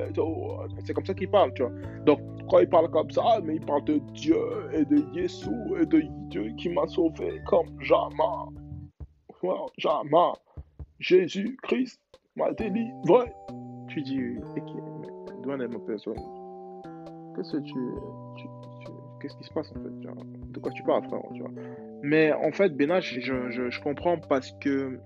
C'est 0.85 0.93
comme 0.93 1.05
ça 1.05 1.13
qu'il 1.13 1.29
parle, 1.29 1.53
tu 1.53 1.63
vois. 1.63 1.71
Donc, 2.05 2.19
quand 2.49 2.59
il 2.59 2.69
parle 2.69 2.89
comme 2.91 3.09
ça, 3.09 3.39
mais 3.43 3.55
il 3.55 3.65
parle 3.65 3.83
de 3.85 3.99
Dieu 4.13 4.37
et 4.73 4.85
de 4.85 5.03
Jésus 5.13 5.49
et 5.81 5.85
de 5.85 6.03
Dieu 6.29 6.53
qui 6.57 6.69
m'a 6.69 6.87
sauvé 6.87 7.41
comme 7.45 7.67
jamais. 7.81 8.13
jamais. 9.77 10.33
Jésus-Christ 10.99 12.01
m'a 12.35 12.51
délivré. 12.53 13.31
Tu 13.89 14.01
dis, 14.01 14.35
d'où 15.43 15.51
est 15.51 15.67
ma 15.67 15.79
personne 15.79 16.15
Qu'est-ce 17.35 17.53
que 17.53 17.61
tu, 17.61 17.73
tu, 18.35 18.47
Qu'est-ce 19.19 19.37
qui 19.37 19.43
se 19.43 19.53
passe 19.53 19.71
en 19.71 19.81
fait 19.81 20.51
De 20.51 20.59
quoi 20.59 20.71
tu 20.71 20.83
parles, 20.83 21.03
frère 21.03 21.21
tu 21.33 21.41
vois? 21.41 21.51
Mais 22.01 22.31
en 22.33 22.51
fait, 22.51 22.69
Benach, 22.75 23.03
je, 23.19 23.49
je, 23.49 23.81
comprends 23.81 24.17
parce 24.17 24.51
que 24.59 24.99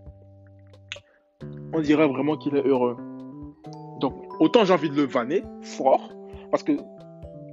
on 1.74 1.80
dirait 1.80 2.08
vraiment 2.08 2.38
qu'il 2.38 2.56
est 2.56 2.66
heureux. 2.66 2.98
Donc, 4.00 4.14
autant 4.40 4.66
j'ai 4.66 4.74
envie 4.74 4.90
de 4.90 4.96
le 4.96 5.04
vanner 5.04 5.44
fort, 5.62 6.14
parce 6.50 6.64
que 6.64 6.74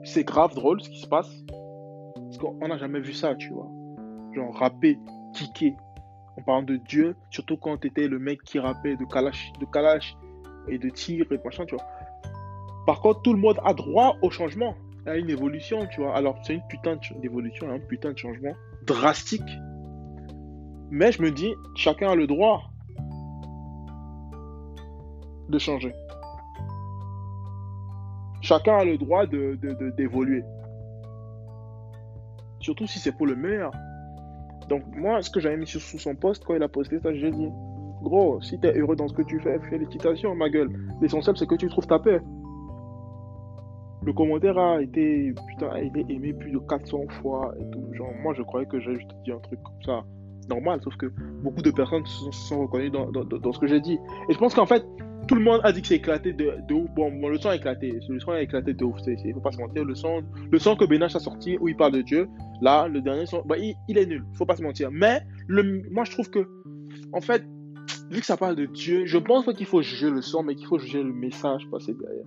c'est 0.05 0.25
grave 0.25 0.55
drôle 0.55 0.81
ce 0.81 0.89
qui 0.89 1.01
se 1.01 1.07
passe. 1.07 1.31
Parce 2.15 2.39
qu'on 2.39 2.69
n'a 2.69 2.79
jamais 2.79 3.01
vu 3.01 3.13
ça, 3.13 3.35
tu 3.35 3.51
vois. 3.51 3.69
Genre, 4.35 4.55
rapper, 4.57 4.99
kicker, 5.35 5.75
en 6.37 6.43
parlant 6.43 6.63
de 6.63 6.77
Dieu, 6.77 7.17
surtout 7.31 7.57
quand 7.57 7.79
tu 7.79 7.89
étais 7.89 8.09
le 8.09 8.19
mec 8.19 8.43
qui 8.43 8.59
rappait 8.59 8.97
de 8.97 9.05
Kalash, 9.05 9.53
de 9.61 9.67
Kalash 9.67 10.17
et 10.69 10.79
de 10.79 10.89
tir 10.91 11.27
et 11.31 11.39
machin, 11.45 11.65
tu 11.65 11.75
vois. 11.75 11.85
Par 12.87 13.01
contre, 13.01 13.23
tout 13.23 13.33
le 13.33 13.41
monde 13.41 13.59
a 13.65 13.75
droit 13.75 14.17
au 14.23 14.31
changement, 14.31 14.75
à 15.07 15.17
une 15.17 15.31
évolution, 15.31 15.87
tu 15.87 16.01
vois. 16.01 16.17
Alors, 16.17 16.39
c'est 16.43 16.55
une 16.55 16.67
putain 16.69 16.99
d'évolution, 17.21 17.71
un 17.71 17.79
putain 17.79 18.13
de 18.13 18.19
changement 18.19 18.55
drastique. 18.87 19.59
Mais 20.91 21.13
je 21.13 21.23
me 21.23 21.31
dis, 21.31 21.55
chacun 21.75 22.11
a 22.11 22.15
le 22.15 22.27
droit 22.27 22.71
de 25.49 25.59
changer. 25.59 25.93
Chacun 28.41 28.79
a 28.79 28.85
le 28.85 28.97
droit 28.99 29.27
d'évoluer. 29.27 30.41
De, 30.41 30.47
Surtout 32.61 32.87
si 32.87 32.99
c'est 32.99 33.13
pour 33.13 33.27
le 33.27 33.37
meilleur. 33.37 33.73
Donc 34.69 34.83
moi, 34.95 35.23
ce 35.23 35.31
que 35.31 35.41
j'avais 35.41 35.57
mis 35.57 35.67
sous 35.67 35.81
son 35.81 36.15
poste 36.15 36.45
quand 36.45 36.55
il 36.55 36.63
a 36.63 36.69
posté 36.69 36.99
ça, 37.01 37.15
j'ai 37.15 37.31
dit, 37.31 37.49
gros, 38.03 38.41
si 38.43 38.59
t'es 38.61 38.79
heureux 38.79 38.97
dans 38.97 39.09
ce 39.09 39.15
que 39.15 39.23
tu 39.23 39.41
fais, 39.41 39.59
félicitations, 39.71 40.35
ma 40.35 40.49
gueule. 40.49 40.71
L'essentiel, 41.01 41.37
c'est 41.37 41.47
que 41.47 41.55
tu 41.55 41.69
trouves 41.69 41.87
ta 41.87 41.99
paix. 41.99 42.21
Le 44.05 44.13
commentaire 44.13 44.59
a 44.59 44.81
été, 44.81 45.35
putain, 45.49 45.69
a 45.71 45.81
été 45.81 46.05
aimé 46.09 46.33
plus 46.33 46.53
de 46.53 46.59
400 46.59 47.09
fois 47.21 47.55
et 47.59 47.71
tout. 47.71 47.93
Genre, 47.95 48.13
moi, 48.23 48.33
je 48.35 48.43
croyais 48.43 48.67
que 48.67 48.81
j'allais 48.81 48.99
juste 48.99 49.11
dire 49.25 49.37
un 49.37 49.41
truc 49.41 49.61
comme 49.63 49.83
ça, 49.85 50.05
normal, 50.49 50.81
sauf 50.83 50.97
que 50.97 51.07
beaucoup 51.43 51.63
de 51.63 51.71
personnes 51.71 52.07
se 52.07 52.31
sont, 52.31 52.63
reconnues 52.63 52.91
dans, 52.91 53.11
dans, 53.11 53.53
ce 53.53 53.59
que 53.59 53.67
j'ai 53.67 53.81
dit. 53.81 53.99
Et 54.29 54.33
je 54.33 54.39
pense 54.39 54.55
qu'en 54.55 54.67
fait, 54.67 54.85
tout 55.27 55.35
le 55.35 55.43
monde 55.43 55.61
a 55.65 55.73
dit 55.73 55.83
que 55.83 55.89
c'est 55.89 55.97
éclaté 55.97 56.33
de, 56.33 56.55
de 56.67 56.75
ouf. 56.75 56.91
Bon, 56.95 57.11
le 57.29 57.39
son 57.39 57.51
a 57.51 57.57
éclaté. 57.57 57.99
Le 58.09 58.21
son 58.21 58.31
a 58.31 58.41
éclaté 58.41 58.73
de 58.73 58.85
ouf. 58.85 58.99
Il 59.07 59.35
faut 59.35 59.41
pas 59.41 59.53
se 59.53 59.59
mentir. 59.59 59.85
Le 59.85 59.95
son, 59.95 60.23
le 60.51 60.59
son 60.59 60.77
que 60.77 60.85
Benach 60.85 61.15
a 61.15 61.21
sorti 61.21 61.59
où 61.61 61.69
il 61.69 61.77
parle 61.77 61.93
de 61.93 62.03
Dieu, 62.03 62.29
là, 62.63 62.89
le 62.89 63.01
dernier 63.01 63.27
son, 63.27 63.43
bah, 63.45 63.57
il, 63.59 63.99
est 63.99 64.07
nul. 64.07 64.25
Faut 64.35 64.47
pas 64.47 64.57
se 64.57 64.63
mentir. 64.63 64.91
Mais 64.91 65.21
le, 65.47 65.83
moi, 65.91 66.05
je 66.05 66.13
trouve 66.13 66.31
que, 66.31 66.49
en 67.13 67.21
fait, 67.21 67.45
vu 68.11 68.21
que 68.21 68.27
ça 68.27 68.37
parle 68.37 68.57
de 68.57 68.67
Dieu, 68.67 69.05
je 69.07 69.19
pense 69.19 69.45
pas 69.45 69.53
qu'il 69.53 69.67
faut 69.67 69.83
juger 69.83 70.09
le 70.09 70.23
son, 70.23 70.43
mais 70.43 70.55
qu'il 70.55 70.67
faut 70.67 70.79
juger 70.79 71.03
le 71.03 71.13
message 71.13 71.69
passé 71.71 71.95
derrière 71.95 72.25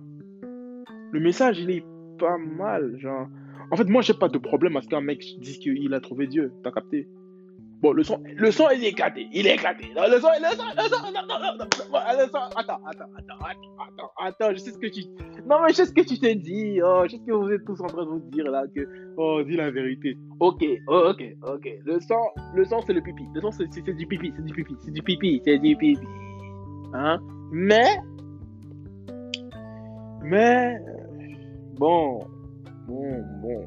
le 1.12 1.20
message, 1.20 1.60
il 1.60 1.70
est 1.70 1.84
pas 2.18 2.36
mal. 2.38 2.98
Genre... 2.98 3.28
En 3.70 3.76
fait, 3.76 3.88
moi, 3.88 4.02
j'ai 4.02 4.14
pas 4.14 4.28
de 4.28 4.38
problème 4.38 4.76
à 4.76 4.82
ce 4.82 4.88
qu'un 4.88 5.00
mec 5.00 5.24
dise 5.38 5.58
qu'il 5.58 5.94
a 5.94 6.00
trouvé 6.00 6.26
Dieu. 6.26 6.52
T'as 6.62 6.72
capté? 6.72 7.08
Bon, 7.82 7.92
le 7.92 8.04
son, 8.04 8.22
le 8.24 8.50
son, 8.52 8.68
il 8.70 8.84
est 8.84 8.90
éclaté. 8.90 9.26
Il 9.32 9.44
est 9.44 9.54
éclaté. 9.54 9.88
le 9.88 10.20
son, 10.20 10.28
le 10.38 10.56
son, 10.56 10.64
le 10.76 10.88
son, 10.88 11.02
non, 11.10 11.22
non, 11.28 11.36
non, 11.40 11.58
non, 11.58 11.64
le 11.64 12.28
son, 12.28 12.38
attends, 12.54 12.78
attends, 12.86 13.10
attends, 13.16 13.44
attends, 13.44 14.12
attends, 14.20 14.52
je 14.52 14.58
sais 14.58 14.70
ce 14.70 14.78
que 14.78 14.86
tu... 14.86 15.02
Non, 15.48 15.56
mais 15.62 15.70
je 15.70 15.74
sais 15.74 15.86
ce 15.86 15.92
que 15.92 16.02
tu 16.02 16.16
t'es 16.16 16.36
dit. 16.36 16.80
Oh, 16.80 17.02
je 17.06 17.10
sais 17.10 17.16
ce 17.16 17.26
que 17.26 17.32
vous 17.32 17.50
êtes 17.50 17.64
tous 17.64 17.80
en 17.80 17.88
train 17.88 18.04
de 18.04 18.10
vous 18.10 18.20
dire, 18.30 18.48
là, 18.52 18.62
que... 18.72 18.86
Oh, 19.16 19.42
dis 19.42 19.56
la 19.56 19.72
vérité. 19.72 20.16
Ok, 20.38 20.64
oh, 20.86 21.08
ok, 21.10 21.24
ok. 21.42 21.68
Le 21.84 21.98
son, 21.98 22.20
le 22.54 22.64
son, 22.64 22.80
c'est 22.86 22.92
le 22.92 23.00
pipi. 23.00 23.24
Le 23.34 23.40
son, 23.40 23.50
c'est 23.50 23.66
du 23.66 24.06
pipi, 24.06 24.32
c'est 24.36 24.44
du 24.44 24.54
pipi, 24.54 24.76
c'est 24.78 24.92
du 24.92 25.02
pipi, 25.02 25.42
c'est 25.44 25.58
du 25.58 25.76
pipi. 25.76 25.98
Hein? 26.94 27.18
Mais... 27.50 27.96
Mais... 30.22 30.76
Bon, 31.78 32.20
bon, 32.86 33.24
bon. 33.40 33.64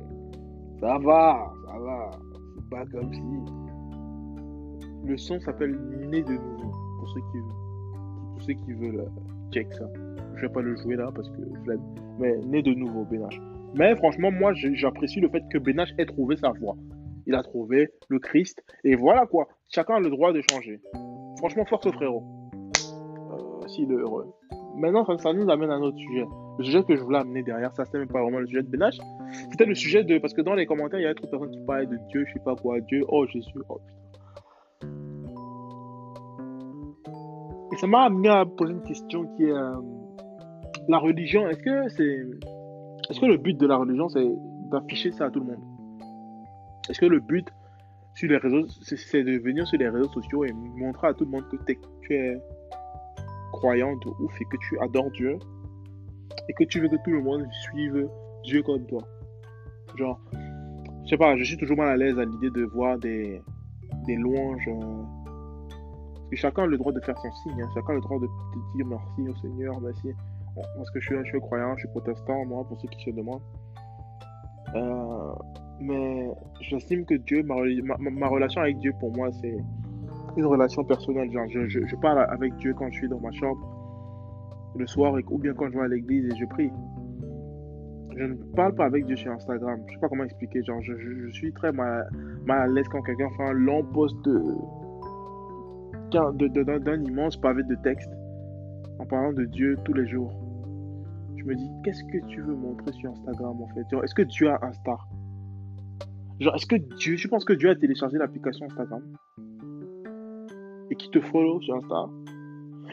Ça 0.80 0.98
va, 1.00 1.52
ça 1.66 1.80
va. 1.80 2.12
C'est 2.56 2.70
pas 2.70 2.86
comme 2.92 3.14
si. 3.14 3.22
Le 5.06 5.18
son 5.18 5.40
s'appelle 5.40 5.76
Né 6.10 6.22
de 6.22 6.34
nouveau. 6.34 6.72
Pour 7.00 8.42
ceux 8.44 8.54
qui, 8.54 8.74
veulent 8.74 9.00
euh, 9.00 9.52
check 9.52 9.74
ça. 9.74 9.86
Je 10.36 10.42
vais 10.42 10.50
pas 10.50 10.62
le 10.62 10.76
jouer 10.76 10.96
là 10.96 11.10
parce 11.14 11.30
que 11.30 11.42
Mais 12.20 12.38
Né 12.46 12.62
de 12.62 12.74
nouveau, 12.74 13.06
Benache. 13.06 13.40
Mais 13.74 13.96
franchement, 13.96 14.32
moi, 14.32 14.54
j'apprécie 14.54 15.20
le 15.20 15.30
fait 15.30 15.44
que 15.52 15.58
Benache 15.58 15.94
ait 15.98 16.06
trouvé 16.06 16.38
sa 16.38 16.52
voix. 16.52 16.76
Il 17.28 17.34
a 17.34 17.42
trouvé 17.42 17.90
le 18.10 18.20
Christ. 18.20 18.64
Et 18.84 18.96
voilà 18.96 19.26
quoi. 19.26 19.48
Chacun 19.70 19.96
a 19.96 20.00
le 20.00 20.10
droit 20.10 20.32
de 20.32 20.42
changer. 20.52 20.80
Franchement, 21.38 21.66
force 21.66 21.90
frérot. 21.92 22.24
Euh, 23.32 23.68
S'il 23.68 23.92
est 23.92 23.96
heureux. 23.96 24.32
Maintenant, 24.78 25.06
ça 25.18 25.34
nous 25.34 25.50
amène 25.50 25.72
à 25.72 25.76
un 25.76 25.82
autre 25.82 25.98
sujet 25.98 26.26
le 26.58 26.64
sujet 26.64 26.84
que 26.84 26.96
je 26.96 27.02
voulais 27.02 27.20
amener 27.20 27.44
derrière 27.44 27.74
ça, 27.76 27.86
c'était 27.86 28.00
même 28.00 28.08
pas 28.08 28.22
vraiment 28.22 28.40
le 28.40 28.48
sujet 28.48 28.64
de 28.64 28.70
Benach. 28.70 28.98
C'était 29.52 29.66
le 29.66 29.76
sujet 29.76 30.04
de. 30.04 30.18
Parce 30.20 30.34
que 30.34 30.42
dans 30.42 30.54
les 30.54 30.66
commentaires, 30.66 31.00
il 31.00 31.10
y 31.10 31.16
trop 31.16 31.26
de 31.26 31.32
personnes 31.32 31.52
qui 31.52 31.66
parlaient 31.66 31.86
de 31.86 31.98
Dieu, 32.10 32.26
je 32.28 32.34
sais 32.34 32.40
pas 32.40 32.56
quoi, 32.56 32.80
Dieu, 32.82 33.04
oh 33.10 33.26
Jésus, 33.28 33.52
oh 33.70 33.80
putain. 33.80 34.06
Et 37.74 37.78
ça 37.78 37.88
m'a 37.88 38.04
amené 38.04 38.30
à 38.30 38.46
poser 38.46 38.74
une 38.74 38.84
question 38.84 39.26
qui 39.36 39.44
est. 39.44 39.52
Euh, 39.52 39.76
la 40.88 41.00
religion, 41.00 41.48
est-ce 41.50 41.62
que 41.62 41.90
c'est. 41.90 42.26
Est-ce 43.10 43.20
que 43.20 43.26
le 43.26 43.38
but 43.38 43.58
de 43.58 43.68
la 43.68 43.78
religion, 43.78 44.08
c'est 44.08 44.26
d'afficher 44.72 45.12
ça 45.12 45.26
à 45.26 45.32
tout 45.32 45.40
le 45.40 45.48
monde? 45.48 45.64
Est-ce 46.90 47.00
que 47.00 47.06
le 47.06 47.20
but 47.20 47.48
sur 48.14 48.30
les 48.30 48.38
réseaux, 48.38 48.66
c'est 48.82 49.24
de 49.24 49.40
venir 49.40 49.68
sur 49.68 49.78
les 49.78 49.90
réseaux 49.90 50.10
sociaux 50.10 50.46
et 50.46 50.54
montrer 50.54 51.08
à 51.08 51.14
tout 51.14 51.26
le 51.26 51.32
monde 51.32 51.44
que 51.50 51.58
tu 51.66 52.16
es 52.16 52.38
croyant 53.52 53.94
de 53.94 54.08
ouf 54.08 54.42
et 54.42 54.46
que 54.46 54.58
tu 54.70 54.80
adores 54.80 55.12
Dieu? 55.12 55.38
Et 56.48 56.54
que 56.54 56.64
tu 56.64 56.80
veux 56.80 56.88
que 56.88 56.96
tout 57.04 57.12
le 57.12 57.22
monde 57.22 57.46
suive 57.64 58.08
Dieu 58.44 58.62
comme 58.64 58.86
toi. 58.86 59.02
Genre, 59.98 60.20
je 61.06 61.10
sais 61.10 61.18
pas, 61.18 61.36
je 61.38 61.44
suis 61.44 61.58
toujours 61.58 61.78
mal 61.78 61.90
à 61.90 61.98
l'aise 61.98 62.18
à 62.20 62.26
l'idée 62.26 62.50
de 62.50 62.64
voir 62.64 62.98
des, 62.98 63.42
louanges. 64.08 64.68
Euh, 64.68 65.04
parce 66.16 66.30
que 66.30 66.36
chacun 66.36 66.64
a 66.64 66.68
le 66.68 66.78
droit 66.78 66.92
de 66.92 67.00
faire 67.02 67.18
son 67.18 67.32
signe, 67.32 67.62
hein. 67.62 67.70
chacun 67.74 67.94
a 67.94 67.96
le 67.96 68.02
droit 68.02 68.20
de, 68.20 68.28
dire 68.76 68.86
merci 68.88 69.30
au 69.30 69.36
Seigneur, 69.42 69.80
merci. 69.82 70.10
parce 70.56 70.90
que 70.92 71.00
je 71.00 71.06
suis, 71.06 71.16
je 71.24 71.30
suis 71.30 71.40
croyant, 71.40 71.76
je 71.76 71.82
suis 71.82 71.90
protestant, 71.90 72.46
moi, 72.46 72.64
pour 72.68 72.80
ceux 72.80 72.88
qui 72.88 73.04
se 73.04 73.12
demandent. 73.12 73.42
Euh, 74.76 75.34
mais 75.80 76.30
j'estime 76.62 77.06
que 77.06 77.16
Dieu, 77.16 77.44
ma, 77.44 78.28
relation 78.28 78.62
avec 78.62 78.80
Dieu, 78.80 78.94
pour 79.00 79.16
moi, 79.16 79.30
c'est 79.42 79.58
une 80.38 80.46
relation 80.46 80.84
personnelle. 80.84 81.32
Genre, 81.32 81.48
je, 81.50 81.68
je, 81.68 81.96
parle 81.98 82.26
avec 82.30 82.56
Dieu 82.58 82.74
quand 82.74 82.90
je 82.92 82.98
suis 83.00 83.10
dans 83.10 83.20
ma 83.20 83.32
chambre 83.32 83.85
le 84.78 84.88
soir 84.88 85.14
ou 85.30 85.38
bien 85.38 85.54
quand 85.54 85.70
je 85.70 85.78
vais 85.78 85.84
à 85.84 85.88
l'église 85.88 86.26
et 86.26 86.36
je 86.38 86.46
prie. 86.46 86.72
Je 88.18 88.24
ne 88.24 88.36
parle 88.56 88.74
pas 88.76 88.86
avec 88.86 89.06
Dieu 89.06 89.16
sur 89.18 89.32
Instagram. 89.32 89.82
Je 89.88 89.94
sais 89.94 90.00
pas 90.00 90.08
comment 90.08 90.24
expliquer. 90.24 90.64
Genre, 90.64 90.82
je, 90.82 91.30
suis 91.32 91.52
très 91.54 91.72
mal, 91.74 92.08
à 92.48 92.68
l'aise 92.68 92.88
quand 92.90 93.02
quelqu'un 93.02 93.30
fait 93.36 93.44
un 93.44 93.54
long 93.54 93.84
post 93.84 94.16
d'un 96.12 97.04
immense 97.04 97.36
pavé 97.38 97.64
de 97.64 97.76
texte 97.84 98.10
en 99.00 99.06
parlant 99.06 99.34
de 99.34 99.44
Dieu 99.46 99.78
tous 99.84 99.94
les 99.94 100.08
jours. 100.08 100.32
Je 101.36 101.44
me 101.44 101.56
dis, 101.56 101.70
qu'est-ce 101.84 102.04
que 102.06 102.26
tu 102.28 102.42
veux 102.42 102.56
montrer 102.56 102.94
sur 102.94 103.12
Instagram 103.12 103.62
en 103.62 103.68
fait? 103.68 103.86
Est-ce 104.04 104.16
que 104.16 104.22
Dieu 104.22 104.50
a 104.50 104.60
un 104.62 104.72
star? 104.72 105.08
Genre, 106.40 106.56
est-ce 106.56 106.66
que 106.66 106.76
Dieu, 106.76 107.16
tu 107.16 107.28
penses 107.28 107.46
que 107.46 107.54
Dieu 107.54 107.70
a 107.70 107.76
téléchargé 107.76 108.18
l'application 108.18 108.66
Instagram? 108.66 109.02
Et 110.90 110.96
qui 110.96 111.10
te 111.10 111.20
follow 111.20 111.62
sur 111.62 111.76
Insta? 111.76 112.10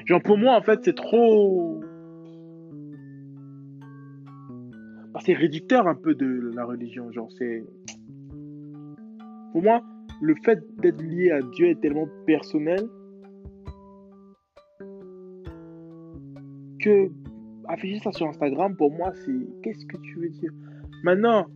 Genre, 0.07 0.23
pour 0.23 0.39
moi, 0.39 0.57
en 0.57 0.63
fait, 0.63 0.81
c'est 0.85 0.97
trop. 0.97 1.81
Bah, 5.13 5.21
c'est 5.25 5.35
réducteur 5.35 5.87
un 5.87 5.95
peu 5.95 6.15
de 6.15 6.51
la 6.55 6.65
religion. 6.65 7.11
Genre, 7.13 7.31
c'est. 7.39 7.65
Pour 9.53 9.63
moi, 9.63 9.83
le 10.21 10.35
fait 10.45 10.61
d'être 10.81 11.03
lié 11.03 11.31
à 11.31 11.41
Dieu 11.41 11.69
est 11.69 11.81
tellement 11.81 12.09
personnel 12.27 12.81
que 16.81 17.11
afficher 17.69 18.01
ça 18.01 18.13
sur 18.13 18.27
Instagram, 18.27 18.77
pour 18.77 18.91
moi, 18.91 19.13
c'est. 19.25 19.47
Qu'est-ce 19.63 19.87
que 19.87 19.99
tu 19.99 20.19
veux 20.21 20.31
dire? 20.31 20.53
Maintenant, 21.05 21.47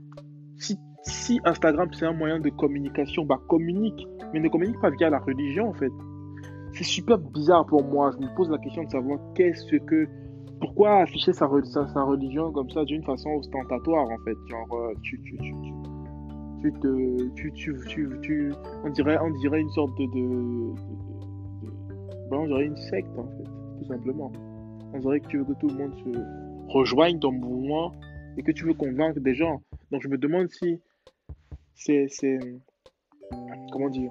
si, 0.58 0.76
si 1.02 1.40
Instagram 1.44 1.88
c'est 1.92 2.06
un 2.06 2.12
moyen 2.12 2.40
de 2.40 2.50
communication, 2.50 3.24
bah 3.24 3.40
communique, 3.48 4.06
mais 4.32 4.40
ne 4.40 4.48
communique 4.48 4.80
pas 4.80 4.90
via 4.90 5.10
la 5.10 5.18
religion 5.18 5.68
en 5.68 5.74
fait. 5.74 5.92
C'est 6.74 6.84
super 6.84 7.18
bizarre 7.18 7.66
pour 7.66 7.84
moi. 7.84 8.10
Je 8.12 8.24
me 8.24 8.34
pose 8.36 8.50
la 8.50 8.58
question 8.58 8.84
de 8.84 8.90
savoir 8.90 9.18
qu'est-ce 9.34 9.76
que. 9.76 10.08
Pourquoi 10.60 11.00
afficher 11.00 11.32
sa, 11.34 11.48
sa, 11.68 12.02
religion 12.02 12.50
comme 12.50 12.70
ça 12.70 12.82
d'une 12.84 13.02
façon 13.04 13.28
ostentatoire 13.30 14.06
en 14.06 14.16
fait 14.24 14.36
Genre, 14.48 14.74
euh, 14.74 14.94
tu, 15.02 15.20
tu, 15.20 15.36
tu, 15.36 15.54
tu, 16.62 16.72
te, 16.80 17.28
tu, 17.34 17.52
tu, 17.52 18.08
tu, 18.22 18.52
on, 18.82 18.88
dirait, 18.88 19.18
on 19.20 19.30
dirait 19.38 19.60
une 19.60 19.70
sorte 19.70 19.90
de. 19.98 20.06
de, 20.06 20.74
bah, 22.30 22.38
on 22.40 22.46
dirait 22.46 22.64
une 22.64 22.76
secte 22.76 23.18
en 23.18 23.26
fait, 23.36 23.44
tout 23.78 23.86
simplement. 23.86 24.32
On 24.94 24.98
dirait 24.98 25.20
que 25.20 25.28
tu 25.28 25.38
veux 25.38 25.44
que 25.44 25.60
tout 25.60 25.68
le 25.68 25.74
monde 25.74 25.94
se 25.94 26.72
rejoigne 26.72 27.18
ton 27.18 27.32
mouvement 27.32 27.92
et 28.38 28.42
que 28.42 28.52
tu 28.52 28.64
veux 28.64 28.74
convaincre 28.74 29.20
des 29.20 29.34
gens. 29.34 29.60
Donc 29.90 30.00
je 30.02 30.08
me 30.08 30.16
demande 30.16 30.48
si 30.48 30.80
c'est. 31.74 32.38
Comment 33.72 33.90
dire 33.90 34.10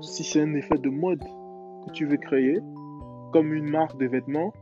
Si 0.00 0.24
c'est 0.24 0.40
un 0.40 0.54
effet 0.54 0.78
de 0.78 0.90
mode 0.90 1.22
que 1.86 1.92
tu 1.92 2.06
veux 2.06 2.16
créer, 2.16 2.58
comme 3.32 3.52
une 3.52 3.70
marque 3.70 3.98
de 3.98 4.06
vêtements, 4.06 4.52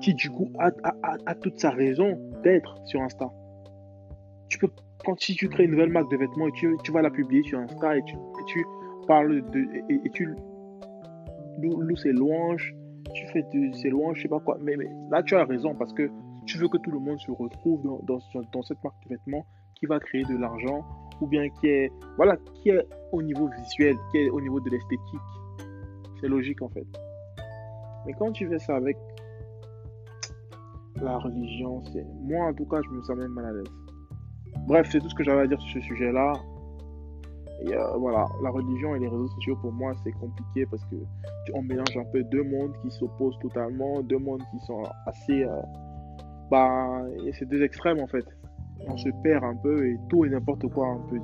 qui 0.00 0.14
du 0.14 0.30
coup 0.30 0.50
a, 0.58 1.34
toute 1.36 1.60
sa 1.60 1.70
raison 1.70 2.18
d'être 2.42 2.76
sur 2.86 3.00
Insta. 3.00 3.30
Tu 4.48 4.58
peux, 4.58 4.68
quand 5.04 5.18
si 5.20 5.34
tu 5.34 5.48
crées 5.48 5.64
une 5.64 5.70
nouvelle 5.70 5.90
marque 5.90 6.10
de 6.10 6.16
vêtements 6.16 6.48
et 6.48 6.52
tu, 6.52 6.76
tu 6.82 6.92
vas 6.92 7.02
la 7.02 7.10
publier 7.10 7.42
sur 7.44 7.58
Insta 7.60 7.96
et 7.96 8.02
tu, 8.04 8.64
parles 9.06 9.42
de. 9.50 9.60
et, 9.88 10.10
tu 10.10 10.34
loues 11.60 11.96
ses 11.96 12.12
louanges, 12.12 12.74
tu 13.14 13.26
fais 13.28 13.42
de 13.54 13.72
ses 13.72 13.90
louanges, 13.90 14.16
je 14.18 14.22
sais 14.22 14.28
pas 14.28 14.40
quoi. 14.40 14.58
Mais, 14.60 14.76
mais 14.76 14.90
là, 15.10 15.22
tu 15.22 15.36
as 15.36 15.44
raison 15.44 15.74
parce 15.74 15.92
que 15.92 16.10
tu 16.46 16.58
veux 16.58 16.68
que 16.68 16.78
tout 16.78 16.90
le 16.90 16.98
monde 16.98 17.20
se 17.20 17.30
retrouve 17.30 17.82
dans, 18.04 18.20
cette 18.62 18.82
marque 18.82 19.02
de 19.04 19.10
vêtements 19.10 19.46
qui 19.74 19.86
va 19.86 20.00
créer 20.00 20.24
de 20.24 20.36
l'argent 20.36 20.84
ou 21.22 21.26
bien 21.28 21.48
qui 21.60 21.68
est, 21.68 21.92
voilà, 22.16 22.36
qui 22.54 22.70
est 22.70 22.86
au 23.12 23.22
niveau 23.22 23.48
visuel, 23.48 23.94
qui 24.10 24.18
est 24.18 24.28
au 24.28 24.40
niveau 24.40 24.58
de 24.58 24.70
l'esthétique. 24.70 25.20
C'est 26.20 26.28
logique 26.28 26.60
en 26.60 26.68
fait. 26.68 26.84
Mais 28.04 28.12
quand 28.18 28.32
tu 28.32 28.48
fais 28.48 28.58
ça 28.58 28.74
avec 28.74 28.96
la 31.00 31.18
religion, 31.18 31.82
c'est 31.92 32.04
moi 32.22 32.46
en 32.46 32.54
tout 32.54 32.66
cas, 32.66 32.80
je 32.84 32.90
me 32.90 33.02
sens 33.02 33.16
même 33.16 33.30
mal 33.30 33.46
à 33.46 33.52
l'aise. 33.52 33.72
Bref, 34.66 34.88
c'est 34.90 34.98
tout 34.98 35.08
ce 35.08 35.14
que 35.14 35.22
j'avais 35.22 35.42
à 35.42 35.46
dire 35.46 35.60
sur 35.60 35.80
ce 35.80 35.86
sujet-là. 35.86 36.32
Et 37.64 37.72
euh, 37.72 37.96
voilà, 37.98 38.26
la 38.42 38.50
religion 38.50 38.96
et 38.96 38.98
les 38.98 39.06
réseaux 39.06 39.28
sociaux 39.28 39.54
pour 39.54 39.72
moi 39.72 39.92
c'est 40.02 40.10
compliqué 40.10 40.66
parce 40.66 40.84
que 40.86 40.96
on 41.54 41.62
mélange 41.62 41.96
un 41.96 42.04
peu 42.12 42.24
deux 42.24 42.42
mondes 42.42 42.72
qui 42.82 42.90
s'opposent 42.90 43.38
totalement, 43.38 44.02
deux 44.02 44.18
mondes 44.18 44.42
qui 44.50 44.58
sont 44.66 44.82
assez 45.06 45.44
euh, 45.44 45.62
bah, 46.50 47.02
c'est 47.38 47.48
deux 47.48 47.62
extrêmes 47.62 48.00
en 48.00 48.08
fait. 48.08 48.24
On 48.88 48.96
se 48.96 49.08
perd 49.22 49.44
un 49.44 49.56
peu 49.56 49.86
et 49.86 49.98
tout 50.08 50.24
et 50.24 50.30
n'importe 50.30 50.66
quoi 50.68 50.88
un 50.88 51.00
peu. 51.08 51.18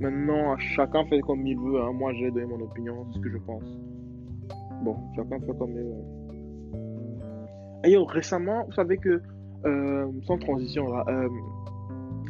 Maintenant, 0.00 0.56
chacun 0.58 1.04
fait 1.06 1.20
comme 1.20 1.46
il 1.46 1.58
veut. 1.58 1.80
Hein. 1.80 1.92
Moi, 1.92 2.12
j'ai 2.14 2.30
donné 2.30 2.46
mon 2.46 2.60
opinion, 2.60 3.06
c'est 3.10 3.18
ce 3.18 3.22
que 3.24 3.30
je 3.30 3.38
pense. 3.38 3.64
Bon, 4.82 4.96
chacun 5.16 5.40
fait 5.40 5.58
comme 5.58 5.70
il 5.72 5.82
veut. 5.82 6.04
Et 7.84 7.96
récemment, 7.96 8.64
vous 8.64 8.72
savez 8.72 8.96
que, 8.98 9.20
euh, 9.64 10.10
sans 10.26 10.38
transition, 10.38 10.92
là, 10.92 11.04
euh, 11.08 11.28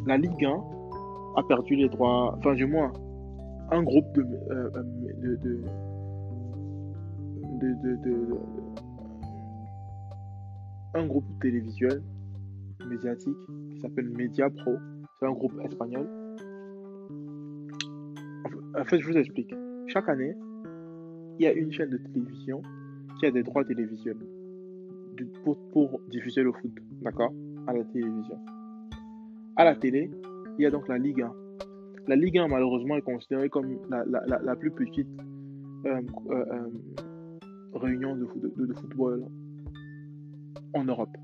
la 0.07 0.17
Ligue 0.17 0.45
1 0.45 0.63
a 1.37 1.43
perdu 1.43 1.77
les 1.77 1.89
droits, 1.89 2.35
enfin 2.39 2.55
du 2.55 2.67
moins, 2.67 2.93
un 3.71 3.83
groupe 3.83 4.13
de, 4.15 4.27
euh, 4.51 4.71
de, 5.23 5.37
de, 5.37 5.63
de, 7.61 7.97
de 7.97 8.29
un 10.95 11.07
groupe 11.07 11.27
télévisuel 11.41 12.03
médiatique 12.89 13.37
s'appelle 13.81 14.09
Media 14.11 14.51
Pro. 14.51 14.77
C'est 15.19 15.27
un 15.27 15.33
groupe 15.33 15.59
espagnol. 15.65 16.09
En 18.79 18.85
fait, 18.85 19.01
je 19.01 19.07
vous 19.07 19.17
explique. 19.17 19.55
Chaque 19.87 20.09
année, 20.09 20.37
il 21.39 21.45
y 21.45 21.47
a 21.47 21.53
une 21.53 21.73
chaîne 21.73 21.91
de 21.91 21.99
télévision 21.99 22.63
qui 23.19 23.27
a 23.27 23.31
des 23.31 23.43
droits 23.43 23.65
télévisuels 23.65 24.19
pour, 25.73 26.01
diffuser 26.09 26.43
le 26.43 26.53
foot, 26.53 26.71
d'accord 27.03 27.33
À 27.67 27.73
la 27.73 27.85
télévision. 27.85 28.39
À 29.57 29.65
la 29.65 29.75
télé, 29.75 30.11
il 30.59 30.63
y 30.63 30.67
a 30.67 30.71
donc 30.71 30.87
la 30.89 30.99
Ligue 30.99 31.23
1. 31.23 31.33
La 32.07 32.17
Ligue 32.17 32.39
1, 32.39 32.49
malheureusement, 32.49 32.97
est 32.97 33.03
considérée 33.03 33.49
comme 33.49 33.79
la, 33.91 34.57
plus 34.57 34.71
petite 34.71 35.09
euh, 35.87 36.01
euh, 36.31 36.45
euh, 36.53 36.69
réunion 37.75 38.15
de 38.17 38.27
football 38.75 39.25
en 40.75 40.85
Europe. 40.85 41.17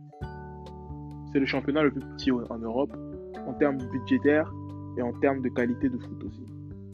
C'est 1.34 1.40
le 1.40 1.46
championnat 1.46 1.82
le 1.82 1.90
plus 1.90 2.00
petit 2.16 2.30
en 2.30 2.58
Europe 2.58 2.96
en 3.44 3.54
termes 3.54 3.78
budgétaires 3.90 4.54
et 4.96 5.02
en 5.02 5.12
termes 5.14 5.42
de 5.42 5.48
qualité 5.48 5.88
de 5.88 5.98
foot 5.98 6.22
aussi. 6.24 6.46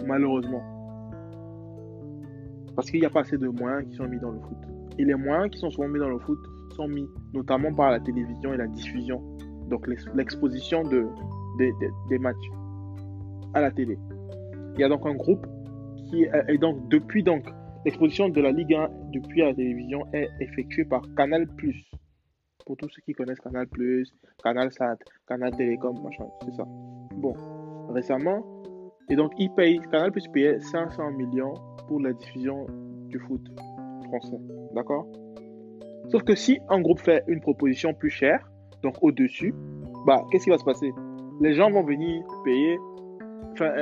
Malheureusement. 0.06 0.62
Parce 2.74 2.90
qu'il 2.90 3.00
n'y 3.00 3.06
a 3.06 3.10
pas 3.10 3.20
assez 3.20 3.36
de 3.36 3.48
moyens 3.48 3.86
qui 3.86 3.96
sont 3.96 4.08
mis 4.08 4.18
dans 4.18 4.30
le 4.30 4.40
foot. 4.40 4.56
Et 4.96 5.04
les 5.04 5.14
moyens 5.14 5.50
qui 5.50 5.58
sont 5.58 5.70
souvent 5.70 5.88
mis 5.88 5.98
dans 5.98 6.08
le 6.08 6.18
foot 6.20 6.38
sont 6.74 6.88
mis 6.88 7.06
notamment 7.34 7.74
par 7.74 7.90
la 7.90 8.00
télévision 8.00 8.54
et 8.54 8.56
la 8.56 8.66
diffusion. 8.66 9.20
Donc 9.68 9.86
l'exposition 10.14 10.84
de, 10.84 11.06
des 12.08 12.18
matchs 12.18 12.50
à 13.52 13.60
la 13.60 13.70
télé. 13.70 13.98
Il 14.72 14.80
y 14.80 14.84
a 14.84 14.88
donc 14.88 15.04
un 15.04 15.16
groupe 15.16 15.46
qui 16.06 16.24
est 16.24 16.58
donc 16.58 16.88
depuis 16.88 17.22
donc 17.22 17.44
l'exposition 17.84 18.30
de 18.30 18.40
la 18.40 18.52
Ligue 18.52 18.72
1 18.72 18.88
depuis 19.12 19.42
la 19.42 19.52
télévision 19.52 20.06
est 20.14 20.30
effectuée 20.40 20.86
par 20.86 21.02
Canal+ 21.14 21.46
pour 22.70 22.76
tous 22.76 22.88
ceux 22.90 23.02
qui 23.02 23.14
connaissent 23.14 23.40
Canal+, 23.40 23.66
Canal 24.44 24.70
Sat, 24.70 24.98
Canal 25.26 25.50
Télécom, 25.56 26.00
machin, 26.04 26.26
c'est 26.44 26.54
ça. 26.54 26.62
Bon, 27.16 27.34
récemment, 27.92 28.44
et 29.08 29.16
donc 29.16 29.32
ils 29.38 29.50
payent, 29.50 29.80
Canal 29.90 30.12
Plus 30.12 30.28
payait 30.28 30.60
500 30.60 31.10
millions 31.10 31.54
pour 31.88 31.98
la 31.98 32.12
diffusion 32.12 32.66
du 33.08 33.18
foot 33.18 33.44
français, 34.04 34.38
d'accord? 34.72 35.04
Sauf 36.12 36.22
que 36.22 36.36
si 36.36 36.60
un 36.68 36.80
groupe 36.80 37.00
fait 37.00 37.24
une 37.26 37.40
proposition 37.40 37.92
plus 37.92 38.10
chère, 38.10 38.48
donc 38.84 38.94
au-dessus, 39.02 39.52
bah 40.06 40.24
qu'est-ce 40.30 40.44
qui 40.44 40.50
va 40.50 40.58
se 40.58 40.64
passer? 40.64 40.92
Les 41.40 41.54
gens 41.54 41.72
vont 41.72 41.82
venir 41.82 42.22
payer 42.44 42.78
Enfin, 43.52 43.72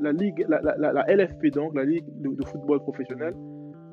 la 0.00 0.12
ligue, 0.12 0.44
la, 0.48 0.60
la, 0.60 0.92
la, 0.92 1.16
LFP 1.16 1.46
donc, 1.46 1.74
la 1.74 1.84
ligue 1.84 2.04
de, 2.20 2.44
football 2.44 2.80
professionnel, 2.80 3.32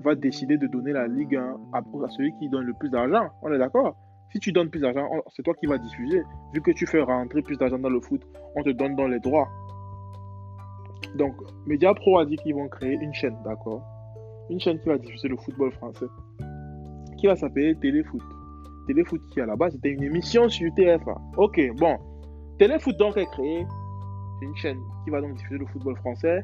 va 0.03 0.13
décider 0.13 0.57
de 0.57 0.67
donner 0.67 0.91
la 0.91 1.07
ligue 1.07 1.37
à 1.37 1.81
celui 2.09 2.33
qui 2.37 2.49
donne 2.49 2.65
le 2.65 2.73
plus 2.73 2.89
d'argent. 2.89 3.29
On 3.41 3.53
est 3.53 3.57
d'accord? 3.57 3.95
Si 4.31 4.39
tu 4.39 4.51
donnes 4.51 4.69
plus 4.69 4.79
d'argent, 4.79 5.09
c'est 5.35 5.43
toi 5.43 5.53
qui 5.55 5.65
vas 5.65 5.77
diffuser. 5.77 6.21
Vu 6.53 6.61
que 6.61 6.71
tu 6.71 6.85
fais 6.85 7.01
rentrer 7.01 7.41
plus 7.41 7.57
d'argent 7.57 7.79
dans 7.79 7.89
le 7.89 7.99
foot, 7.99 8.21
on 8.55 8.63
te 8.63 8.69
donne 8.69 8.95
dans 8.95 9.07
les 9.07 9.19
droits. 9.19 9.47
Donc, 11.15 11.35
Media 11.65 11.93
Pro 11.93 12.19
a 12.19 12.25
dit 12.25 12.35
qu'ils 12.37 12.53
vont 12.53 12.67
créer 12.67 12.93
une 13.01 13.13
chaîne, 13.13 13.35
d'accord? 13.43 13.81
Une 14.49 14.59
chaîne 14.59 14.79
qui 14.79 14.89
va 14.89 14.97
diffuser 14.97 15.27
le 15.27 15.37
football 15.37 15.71
français. 15.71 16.05
Qui 17.17 17.27
va 17.27 17.35
s'appeler 17.35 17.75
Téléfoot. 17.75 18.21
Téléfoot 18.87 19.21
qui 19.31 19.41
à 19.41 19.45
la 19.45 19.55
base 19.55 19.75
était 19.75 19.89
une 19.89 20.03
émission 20.03 20.47
sur 20.49 20.71
TF1. 20.73 21.17
Ok, 21.37 21.59
bon. 21.77 21.97
Téléfoot 22.57 22.97
donc 22.97 23.17
est 23.17 23.25
créé. 23.27 23.65
C'est 24.39 24.45
une 24.45 24.55
chaîne 24.55 24.79
qui 25.03 25.09
va 25.09 25.21
donc 25.21 25.35
diffuser 25.35 25.57
le 25.57 25.65
football 25.65 25.95
français. 25.97 26.43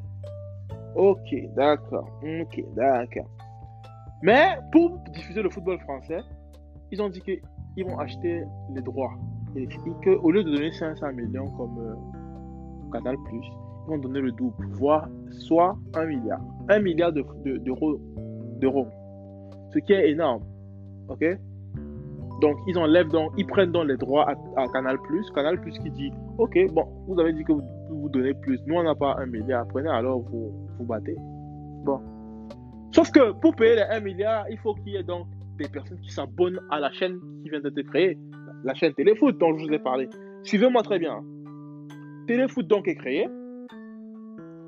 Ok, 0.96 1.36
d'accord. 1.56 2.08
Ok, 2.24 2.64
d'accord. 2.76 3.30
Mais 4.24 4.58
pour 4.72 4.98
diffuser 5.14 5.42
le 5.42 5.50
football 5.50 5.80
français, 5.82 6.22
ils 6.92 7.02
ont 7.02 7.10
dit 7.10 7.22
que 7.22 7.32
ils 7.78 7.86
vont 7.86 7.98
acheter 8.00 8.44
les 8.74 8.82
droits. 8.82 9.14
Et, 9.56 9.68
que 10.02 10.10
au 10.10 10.32
lieu 10.32 10.44
de 10.44 10.52
donner 10.52 10.72
500 10.72 11.14
millions 11.14 11.50
comme 11.52 11.80
euh, 11.80 12.92
Canal, 12.92 13.16
ils 13.32 13.88
vont 13.88 13.98
donner 13.98 14.22
le 14.22 14.32
double, 14.32 14.68
voire 14.72 15.08
soit 15.30 15.78
1 15.94 16.06
milliard. 16.06 16.42
1 16.70 16.80
milliard 16.80 17.14
d'euros. 17.14 18.00
d'euros. 18.60 18.88
Ce 19.74 19.80
qui 19.80 19.94
est 19.94 20.12
énorme. 20.12 20.44
Ok? 21.08 21.24
Donc, 22.42 22.58
ils 22.68 22.78
enlèvent 22.78 23.10
donc, 23.10 23.32
ils 23.38 23.48
prennent 23.48 23.72
donc 23.72 23.88
les 23.88 23.98
droits 23.98 24.30
à, 24.30 24.68
Canal 24.74 24.98
Canal 25.34 25.62
qui 25.62 25.90
dit 25.92 26.12
Ok, 26.38 26.58
bon, 26.74 26.86
vous 27.08 27.20
avez 27.20 27.32
dit 27.32 27.44
que 27.44 27.54
vous, 27.54 27.62
vous 27.90 28.10
donnez 28.10 28.34
plus. 28.34 28.60
Nous, 28.66 28.76
on 28.76 28.84
n'a 28.84 28.96
pas 28.96 29.16
un 29.20 29.26
milliard. 29.26 29.66
Prenez 29.68 29.90
alors, 29.90 30.20
vous, 30.20 30.52
vous 30.78 30.86
battez. 30.86 31.16
Bon. 31.86 32.02
Sauf 32.92 33.12
que 33.12 33.32
pour 33.32 33.56
payer 33.56 33.76
les 33.76 33.84
1 33.84 34.00
milliard, 34.02 34.46
il 34.50 34.58
faut 34.58 34.74
qu'il 34.76 34.94
y 34.94 34.96
ait 34.98 35.04
donc 35.04 35.28
des 35.58 35.68
personnes 35.68 36.00
qui 36.02 36.12
s'abonnent 36.12 36.60
à 36.70 36.80
la 36.80 36.92
chaîne 36.92 37.20
qui 37.42 37.50
vient 37.50 37.60
d'être 37.60 37.82
créée, 37.84 38.18
la 38.64 38.74
chaîne 38.74 38.94
Téléfoot 38.94 39.38
dont 39.38 39.58
je 39.58 39.66
vous 39.66 39.72
ai 39.72 39.80
parlé. 39.80 40.10
Suivez-moi 40.44 40.82
très 40.84 41.00
bien. 41.00 41.24
Téléfoot 42.28 42.68
donc 42.68 42.88
est 42.88 42.96
créé. 42.96 43.28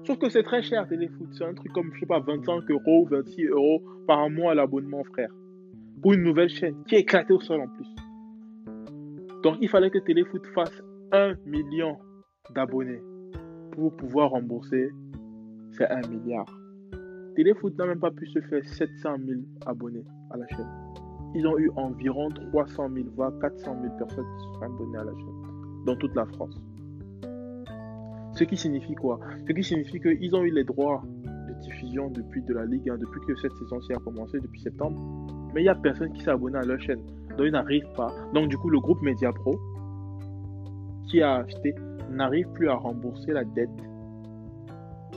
Sauf 0.03 0.17
que 0.19 0.29
c'est 0.29 0.43
très 0.43 0.61
cher, 0.61 0.87
Téléfoot. 0.87 1.27
C'est 1.31 1.43
un 1.43 1.53
truc 1.53 1.71
comme, 1.73 1.91
je 1.93 1.99
sais 1.99 2.05
pas, 2.05 2.19
25 2.19 2.69
euros, 2.71 3.07
26 3.09 3.47
euros 3.47 3.83
par 4.07 4.29
mois 4.29 4.55
l'abonnement, 4.55 5.03
frère. 5.03 5.29
Pour 6.01 6.13
une 6.13 6.23
nouvelle 6.23 6.49
chaîne 6.49 6.83
qui 6.87 6.95
est 6.95 6.99
éclatée 6.99 7.33
au 7.33 7.41
sol 7.41 7.61
en 7.61 7.67
plus. 7.67 7.87
Donc 9.43 9.57
il 9.61 9.69
fallait 9.69 9.89
que 9.89 9.99
Téléfoot 9.99 10.45
fasse 10.53 10.83
1 11.11 11.33
million 11.45 11.97
d'abonnés 12.53 13.01
pour 13.71 13.95
pouvoir 13.95 14.31
rembourser 14.31 14.91
ces 15.71 15.85
1 15.85 16.07
milliard. 16.07 16.47
Téléfoot 17.35 17.77
n'a 17.77 17.85
même 17.85 17.99
pas 17.99 18.11
pu 18.11 18.25
se 18.27 18.39
faire 18.41 18.65
700 18.65 19.17
000 19.25 19.41
abonnés 19.65 20.05
à 20.31 20.37
la 20.37 20.47
chaîne. 20.47 20.67
Ils 21.35 21.45
ont 21.45 21.57
eu 21.57 21.69
environ 21.75 22.29
300 22.29 22.89
000, 22.93 23.07
voire 23.15 23.31
400 23.39 23.77
000 23.81 23.97
personnes 23.97 24.25
qui 24.25 24.45
se 24.45 24.53
sont 24.53 24.63
abonnées 24.63 24.97
à 24.97 25.03
la 25.03 25.11
chaîne 25.11 25.47
dans 25.85 25.95
toute 25.95 26.15
la 26.15 26.25
France. 26.25 26.61
Ce 28.33 28.43
qui 28.43 28.55
signifie 28.55 28.95
quoi? 28.95 29.19
Ce 29.47 29.53
qui 29.53 29.63
signifie 29.63 29.99
qu'ils 29.99 30.35
ont 30.35 30.43
eu 30.43 30.51
les 30.51 30.63
droits 30.63 31.01
de 31.25 31.53
diffusion 31.61 32.09
depuis 32.09 32.43
de 32.43 32.53
la 32.53 32.65
Ligue 32.65 32.89
1, 32.89 32.97
depuis 32.97 33.19
que 33.21 33.35
cette 33.35 33.53
saison-ci 33.53 33.93
a 33.93 33.97
commencé, 33.97 34.39
depuis 34.39 34.61
septembre. 34.61 34.99
Mais 35.53 35.61
il 35.61 35.63
n'y 35.63 35.69
a 35.69 35.75
personne 35.75 36.11
qui 36.13 36.21
s'est 36.21 36.29
abonné 36.29 36.57
à 36.57 36.63
leur 36.63 36.79
chaîne. 36.79 37.01
Donc 37.29 37.47
ils 37.47 37.51
n'arrivent 37.51 37.91
pas. 37.95 38.13
Donc 38.33 38.49
du 38.49 38.57
coup, 38.57 38.69
le 38.69 38.79
groupe 38.79 39.01
Media 39.01 39.31
Pro, 39.31 39.59
qui 41.07 41.21
a 41.21 41.37
acheté, 41.37 41.73
n'arrive 42.11 42.47
plus 42.49 42.69
à 42.69 42.75
rembourser 42.75 43.31
la 43.31 43.43
dette 43.43 43.69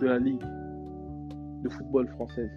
de 0.01 0.07
la 0.07 0.19
Ligue 0.19 0.43
de 1.63 1.69
football 1.69 2.09
française. 2.09 2.51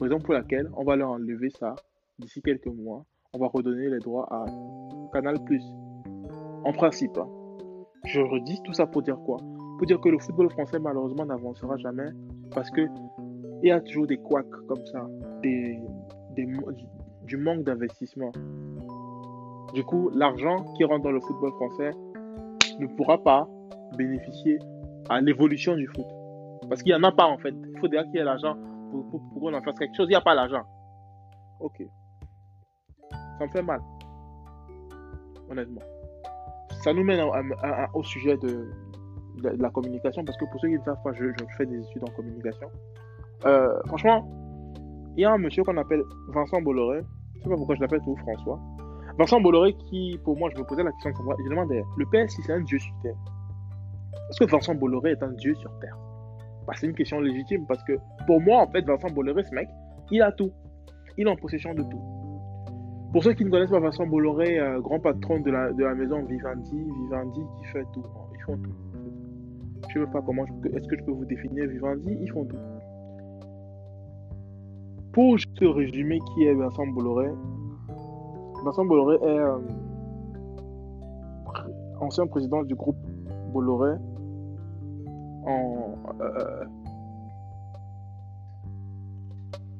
Raison 0.00 0.18
pour 0.20 0.34
laquelle 0.34 0.68
on 0.76 0.84
va 0.84 0.96
leur 0.96 1.10
enlever 1.10 1.50
ça 1.50 1.74
d'ici 2.18 2.42
quelques 2.42 2.66
mois. 2.66 3.04
On 3.32 3.38
va 3.38 3.48
redonner 3.48 3.88
les 3.88 3.98
droits 3.98 4.26
à 4.30 4.44
Canal+. 5.12 5.36
En 6.64 6.72
principe. 6.72 7.16
Hein. 7.18 7.28
Je 8.04 8.20
redis 8.20 8.60
tout 8.64 8.72
ça 8.72 8.86
pour 8.86 9.02
dire 9.02 9.18
quoi? 9.24 9.38
Pour 9.78 9.86
dire 9.86 10.00
que 10.00 10.08
le 10.08 10.18
football 10.18 10.50
français 10.50 10.78
malheureusement 10.78 11.26
n'avancera 11.26 11.76
jamais 11.76 12.08
parce 12.54 12.70
que 12.70 12.82
il 13.62 13.68
y 13.68 13.72
a 13.72 13.80
toujours 13.80 14.06
des 14.06 14.16
couacs 14.16 14.46
comme 14.68 14.84
ça, 14.86 15.06
des, 15.42 15.78
du 17.24 17.36
manque 17.36 17.64
d'investissement. 17.64 18.32
Du 19.74 19.84
coup, 19.84 20.10
l'argent 20.14 20.64
qui 20.76 20.84
rentre 20.84 21.04
dans 21.04 21.10
le 21.10 21.20
football 21.20 21.50
français 21.52 21.90
ne 22.78 22.86
pourra 22.86 23.22
pas 23.22 23.48
bénéficier 23.96 24.58
à 25.08 25.20
l'évolution 25.20 25.74
du 25.76 25.86
foot. 25.88 26.06
Parce 26.68 26.82
qu'il 26.82 26.92
n'y 26.92 26.98
en 26.98 27.02
a 27.02 27.12
pas 27.12 27.26
en 27.26 27.38
fait. 27.38 27.54
Il 27.74 27.78
faut 27.78 27.88
déjà 27.88 28.04
qu'il 28.04 28.14
y 28.14 28.18
ait 28.18 28.24
l'argent 28.24 28.56
pour, 28.90 29.08
pour, 29.10 29.40
qu'on 29.40 29.54
en 29.54 29.62
fasse 29.62 29.78
quelque 29.78 29.96
chose. 29.96 30.06
Il 30.08 30.10
n'y 30.10 30.16
a 30.16 30.20
pas 30.20 30.34
l'argent. 30.34 30.62
Ok. 31.60 31.82
Ça 33.38 33.46
me 33.46 33.50
fait 33.50 33.62
mal. 33.62 33.80
Honnêtement. 35.50 35.80
Ça 36.82 36.92
nous 36.92 37.04
mène 37.04 37.20
au 37.94 38.02
sujet 38.02 38.36
de, 38.36 38.70
la 39.42 39.70
communication. 39.70 40.24
Parce 40.24 40.36
que 40.38 40.44
pour 40.50 40.60
ceux 40.60 40.68
qui 40.68 40.78
ne 40.78 40.82
savent 40.82 41.02
pas, 41.02 41.12
je, 41.12 41.24
fais 41.56 41.66
des 41.66 41.78
études 41.78 42.02
en 42.02 42.12
communication. 42.12 42.68
Euh, 43.46 43.78
franchement, 43.86 44.28
il 45.16 45.22
y 45.22 45.24
a 45.24 45.32
un 45.32 45.38
monsieur 45.38 45.62
qu'on 45.62 45.76
appelle 45.76 46.02
Vincent 46.28 46.60
Bolloré. 46.60 47.00
Je 47.34 47.38
ne 47.38 47.42
sais 47.44 47.48
pas 47.50 47.56
pourquoi 47.56 47.76
je 47.76 47.80
l'appelle 47.80 48.00
tout 48.04 48.16
François. 48.16 48.60
Vincent 49.18 49.40
Bolloré 49.40 49.74
qui, 49.88 50.18
pour 50.24 50.36
moi, 50.36 50.50
je 50.52 50.58
me 50.58 50.64
posais 50.64 50.82
la 50.82 50.92
question 50.92 51.10
de 51.10 51.16
savoir. 51.16 51.36
Demandais, 51.48 51.82
le 51.96 52.06
Père, 52.06 52.30
si 52.30 52.42
c'est 52.42 52.52
un 52.52 52.60
dieu 52.60 52.78
sur 52.78 52.94
terre. 53.02 53.16
Est-ce 54.30 54.44
que 54.44 54.50
Vincent 54.50 54.74
Bolloré 54.74 55.12
est 55.12 55.22
un 55.22 55.32
dieu 55.32 55.54
sur 55.54 55.76
terre? 55.80 55.96
Bah, 56.66 56.74
c'est 56.76 56.86
une 56.86 56.94
question 56.94 57.20
légitime 57.20 57.66
parce 57.66 57.82
que 57.84 57.94
pour 58.26 58.40
moi, 58.40 58.62
en 58.62 58.66
fait, 58.70 58.82
Vincent 58.82 59.08
Bolloré, 59.08 59.42
ce 59.42 59.54
mec, 59.54 59.68
il 60.10 60.22
a 60.22 60.32
tout. 60.32 60.52
Il 61.16 61.26
est 61.26 61.30
en 61.30 61.36
possession 61.36 61.74
de 61.74 61.82
tout. 61.82 62.17
Pour 63.12 63.24
ceux 63.24 63.32
qui 63.32 63.44
ne 63.44 63.50
connaissent 63.50 63.70
pas 63.70 63.80
Vincent 63.80 64.06
Bolloré, 64.06 64.58
euh, 64.58 64.80
grand 64.80 65.00
patron 65.00 65.40
de 65.40 65.50
la, 65.50 65.94
maison 65.94 66.22
Vivendi, 66.24 66.76
Vivendi 66.76 67.40
qui 67.56 67.64
fait 67.72 67.84
tout. 67.94 68.02
Ils 68.34 68.42
font 68.42 68.58
tout. 68.58 68.74
Je 69.88 69.98
ne 69.98 70.04
sais 70.04 70.12
pas 70.12 70.20
comment. 70.20 70.44
Est-ce 70.74 70.86
que 70.88 70.96
je 70.98 71.04
peux 71.04 71.12
vous 71.12 71.24
définir 71.24 71.66
Vivendi? 71.68 72.18
Ils 72.20 72.30
font 72.30 72.44
tout. 72.44 72.58
Pour 75.12 75.38
juste 75.38 75.58
résumer 75.60 76.18
qui 76.34 76.44
est 76.44 76.54
Vincent 76.54 76.86
Bolloré, 76.88 77.30
Vincent 78.64 78.84
Bolloré 78.84 79.16
est 79.22 79.38
euh, 79.38 79.58
ancien 82.00 82.26
président 82.26 82.62
du 82.62 82.74
groupe 82.74 82.98
Bolloré. 83.52 83.96
Euh, 85.46 86.64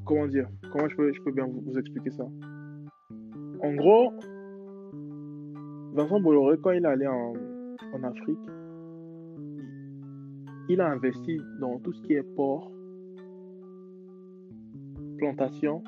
comment 0.06 0.26
dire? 0.26 0.48
Comment 0.72 0.88
je 0.88 1.22
peux 1.22 1.32
bien 1.32 1.46
vous, 1.46 1.78
expliquer 1.78 2.10
ça? 2.10 2.24
En 3.60 3.74
gros, 3.74 4.12
Vincent 5.94 6.20
Bolloré, 6.20 6.58
quand 6.62 6.70
il 6.70 6.84
est 6.84 6.88
allé 6.88 7.06
en, 7.06 7.32
en 7.92 8.02
Afrique, 8.04 8.38
il 10.68 10.80
a 10.80 10.90
investi 10.90 11.40
dans 11.60 11.78
tout 11.78 11.92
ce 11.92 12.02
qui 12.02 12.12
est 12.12 12.22
port, 12.22 12.70
plantation 15.16 15.82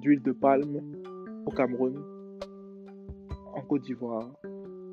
d'huile 0.00 0.22
de 0.22 0.32
palme 0.32 0.80
au 1.46 1.50
Cameroun, 1.50 1.94
en 3.54 3.60
Côte 3.62 3.82
d'Ivoire, 3.82 4.30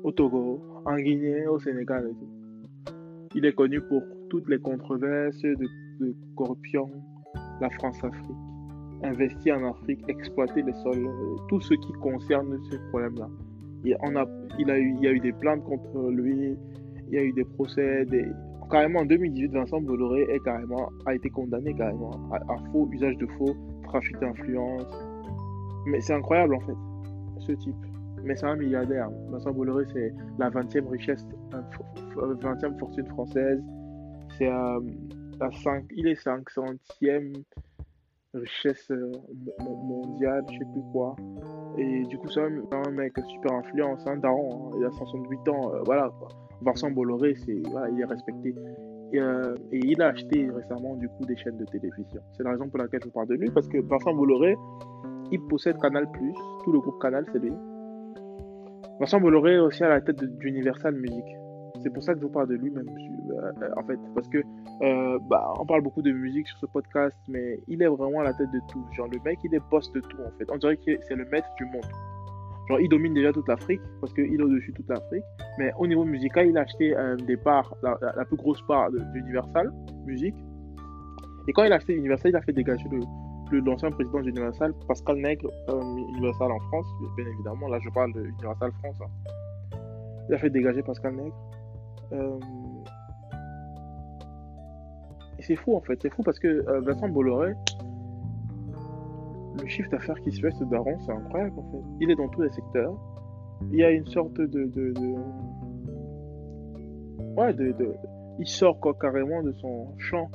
au 0.02 0.12
Togo, 0.12 0.60
en 0.84 0.96
Guinée, 0.96 1.46
au 1.46 1.58
Sénégal 1.58 2.08
et 2.10 2.14
tout. 2.14 2.94
Il 3.34 3.44
est 3.46 3.54
connu 3.54 3.80
pour 3.80 4.02
toutes 4.28 4.48
les 4.48 4.58
controverses 4.58 5.42
de, 5.42 6.14
corruption, 6.36 6.90
la 7.60 7.70
France-Afrique, 7.70 8.36
investir 9.02 9.58
en 9.58 9.70
Afrique, 9.70 10.00
exploiter 10.08 10.62
les 10.62 10.72
sols, 10.74 11.06
euh, 11.06 11.36
tout 11.48 11.60
ce 11.60 11.74
qui 11.74 11.92
concerne 11.94 12.58
ce 12.70 12.76
problème-là. 12.90 13.28
Il, 13.84 13.94
a, 13.94 14.26
il, 14.58 14.70
a 14.70 14.78
eu, 14.78 14.94
il 14.96 15.04
y 15.04 15.06
a 15.08 15.12
eu 15.12 15.20
des 15.20 15.32
plaintes 15.32 15.62
contre 15.64 16.10
lui, 16.10 16.56
il 17.08 17.14
y 17.14 17.18
a 17.18 17.22
eu 17.22 17.32
des 17.32 17.44
procès, 17.44 18.06
carrément 18.70 19.00
en 19.00 19.04
2018, 19.04 19.52
Vincent 19.52 19.80
Bolloré 19.80 20.22
est 20.30 20.40
carrément, 20.40 20.88
a 21.04 21.14
été 21.14 21.28
condamné 21.28 21.74
carrément 21.74 22.12
à, 22.32 22.56
faux, 22.72 22.88
usage 22.92 23.16
de 23.18 23.26
faux, 23.38 23.54
trafic 23.84 24.18
d'influence. 24.20 24.86
Mais 25.86 26.00
c'est 26.00 26.14
incroyable 26.14 26.54
en 26.54 26.60
fait, 26.60 26.76
ce 27.40 27.52
type 27.52 27.76
mais 28.24 28.34
c'est 28.36 28.46
un 28.46 28.56
milliardaire. 28.56 29.10
Vincent 29.28 29.52
Bolloré, 29.52 29.84
c'est 29.92 30.12
la 30.38 30.50
20e 30.50 30.88
richesse, 30.88 31.26
20e 32.16 32.64
euh, 32.64 32.78
fortune 32.78 33.06
française. 33.08 33.62
C'est 34.38 34.48
euh, 34.48 34.80
la 35.38 35.50
5, 35.52 35.84
il 35.94 36.08
est 36.08 36.24
500e 36.24 37.44
richesse 38.34 38.90
euh, 38.90 39.12
mondiale, 39.60 40.44
je 40.50 40.58
sais 40.58 40.64
plus 40.72 40.82
quoi. 40.92 41.16
Et 41.78 42.02
du 42.04 42.18
coup, 42.18 42.28
c'est 42.28 42.40
un, 42.40 42.90
mec 42.90 43.12
super 43.28 43.52
influent, 43.52 43.96
un 44.06 44.16
daron, 44.16 44.70
hein. 44.72 44.76
il 44.78 44.84
a 44.84 44.90
68 44.90 45.48
ans, 45.48 45.72
voilà 45.84 46.10
quoi. 46.18 46.28
Vincent 46.62 46.90
Bolloré, 46.90 47.34
c'est, 47.34 47.52
il 47.52 48.00
est 48.00 48.04
respecté. 48.04 48.54
Et, 49.12 49.18
et, 49.18 49.80
il 49.84 50.00
a 50.02 50.08
acheté 50.08 50.48
récemment 50.50 50.96
du 50.96 51.08
coup 51.08 51.24
des 51.26 51.36
chaînes 51.36 51.58
de 51.58 51.64
télévision. 51.64 52.20
C'est 52.36 52.42
la 52.42 52.52
raison 52.52 52.68
pour 52.68 52.78
laquelle 52.78 53.00
je 53.04 53.10
parle 53.10 53.28
de 53.28 53.34
lui, 53.34 53.50
parce 53.50 53.68
que 53.68 53.78
Vincent 53.78 54.14
Bolloré, 54.14 54.56
il 55.30 55.40
possède 55.42 55.78
Canal+, 55.78 56.06
tout 56.64 56.72
le 56.72 56.80
groupe 56.80 57.00
Canal, 57.00 57.24
c'est 57.32 57.38
lui. 57.38 57.52
Vincent 59.00 59.20
Bolloré 59.20 59.54
est 59.54 59.58
aussi 59.58 59.82
à 59.82 59.88
la 59.88 60.00
tête 60.00 60.22
d'Universal 60.38 60.94
Music. 60.94 61.24
C'est 61.82 61.90
pour 61.90 62.02
ça 62.02 62.14
que 62.14 62.20
je 62.20 62.24
vous 62.24 62.30
parle 62.30 62.48
de 62.48 62.54
lui 62.54 62.70
même, 62.70 62.88
euh, 62.88 63.52
en 63.76 63.82
fait, 63.82 63.98
parce 64.14 64.28
que 64.28 64.38
euh, 64.82 65.18
bah, 65.28 65.52
on 65.58 65.66
parle 65.66 65.82
beaucoup 65.82 66.02
de 66.02 66.12
musique 66.12 66.46
sur 66.46 66.58
ce 66.58 66.66
podcast, 66.66 67.16
mais 67.28 67.58
il 67.68 67.82
est 67.82 67.88
vraiment 67.88 68.20
à 68.20 68.24
la 68.24 68.32
tête 68.32 68.50
de 68.52 68.60
tout. 68.70 68.84
Genre 68.92 69.08
le 69.08 69.18
mec, 69.24 69.38
il 69.44 69.54
est 69.54 69.62
boss 69.70 69.90
de 69.92 70.00
tout 70.00 70.18
en 70.20 70.30
fait. 70.38 70.44
On 70.50 70.56
dirait 70.56 70.76
que 70.76 70.96
c'est 71.08 71.16
le 71.16 71.24
maître 71.26 71.48
du 71.56 71.64
monde. 71.66 71.84
Genre 72.68 72.80
il 72.80 72.88
domine 72.88 73.12
déjà 73.12 73.32
toute 73.32 73.48
l'Afrique 73.48 73.80
parce 74.00 74.12
qu'il 74.14 74.34
est 74.34 74.42
au-dessus 74.42 74.70
de 74.70 74.76
toute 74.76 74.88
l'Afrique. 74.88 75.24
Mais 75.58 75.72
au 75.78 75.86
niveau 75.86 76.04
musical, 76.04 76.46
il 76.46 76.56
a 76.56 76.62
acheté 76.62 76.96
euh, 76.96 77.16
des 77.16 77.38
la, 77.82 78.24
plus 78.24 78.36
grosse 78.36 78.62
part 78.62 78.90
d'Universal 78.90 79.72
Music. 80.06 80.34
Et 81.48 81.52
quand 81.52 81.64
il 81.64 81.72
a 81.72 81.76
acheté 81.76 81.94
Universal, 81.94 82.30
il 82.30 82.36
a 82.36 82.42
fait 82.42 82.52
dégager 82.52 82.88
le, 82.90 83.60
l'ancien 83.60 83.90
président 83.90 84.20
d'Universal, 84.20 84.72
Pascal 84.88 85.16
Nègre, 85.18 85.50
euh, 85.68 85.80
Universal 86.12 86.50
en 86.50 86.58
France, 86.58 86.86
bien 87.16 87.26
évidemment, 87.26 87.68
là 87.68 87.78
je 87.84 87.90
parle 87.90 88.12
de 88.14 88.24
Universal 88.24 88.72
France. 88.80 88.96
Hein. 89.02 89.78
Il 90.28 90.34
a 90.34 90.38
fait 90.38 90.50
dégager 90.50 90.82
Pascal 90.82 91.14
Nègre. 91.14 91.34
Euh, 92.14 92.38
et 95.38 95.42
c'est 95.42 95.56
fou 95.56 95.76
en 95.76 95.80
fait, 95.80 95.98
c'est 96.00 96.10
fou 96.10 96.22
parce 96.22 96.38
que 96.38 96.48
euh, 96.48 96.80
Vincent 96.80 97.08
Bolloré, 97.08 97.54
le 99.60 99.66
chiffre 99.66 99.90
d'affaires 99.90 100.20
qui 100.20 100.32
se 100.32 100.40
fait 100.40 100.52
ce 100.52 100.64
daron, 100.64 100.98
c'est 101.04 101.12
incroyable 101.12 101.58
en 101.58 101.70
fait. 101.72 101.84
Il 102.00 102.10
est 102.10 102.16
dans 102.16 102.28
tous 102.28 102.42
les 102.42 102.50
secteurs. 102.50 102.94
Il 103.70 103.78
y 103.78 103.84
a 103.84 103.90
une 103.90 104.06
sorte 104.06 104.34
de. 104.34 104.46
de, 104.46 104.94
Ouais, 107.36 107.52
de, 107.52 107.74
il 108.38 108.46
sort 108.46 108.78
quoi, 108.78 108.94
carrément 108.94 109.42
de 109.42 109.52
son 109.54 109.88
champ 109.98 110.30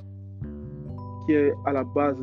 à 1.66 1.74
la 1.74 1.84
base 1.84 2.18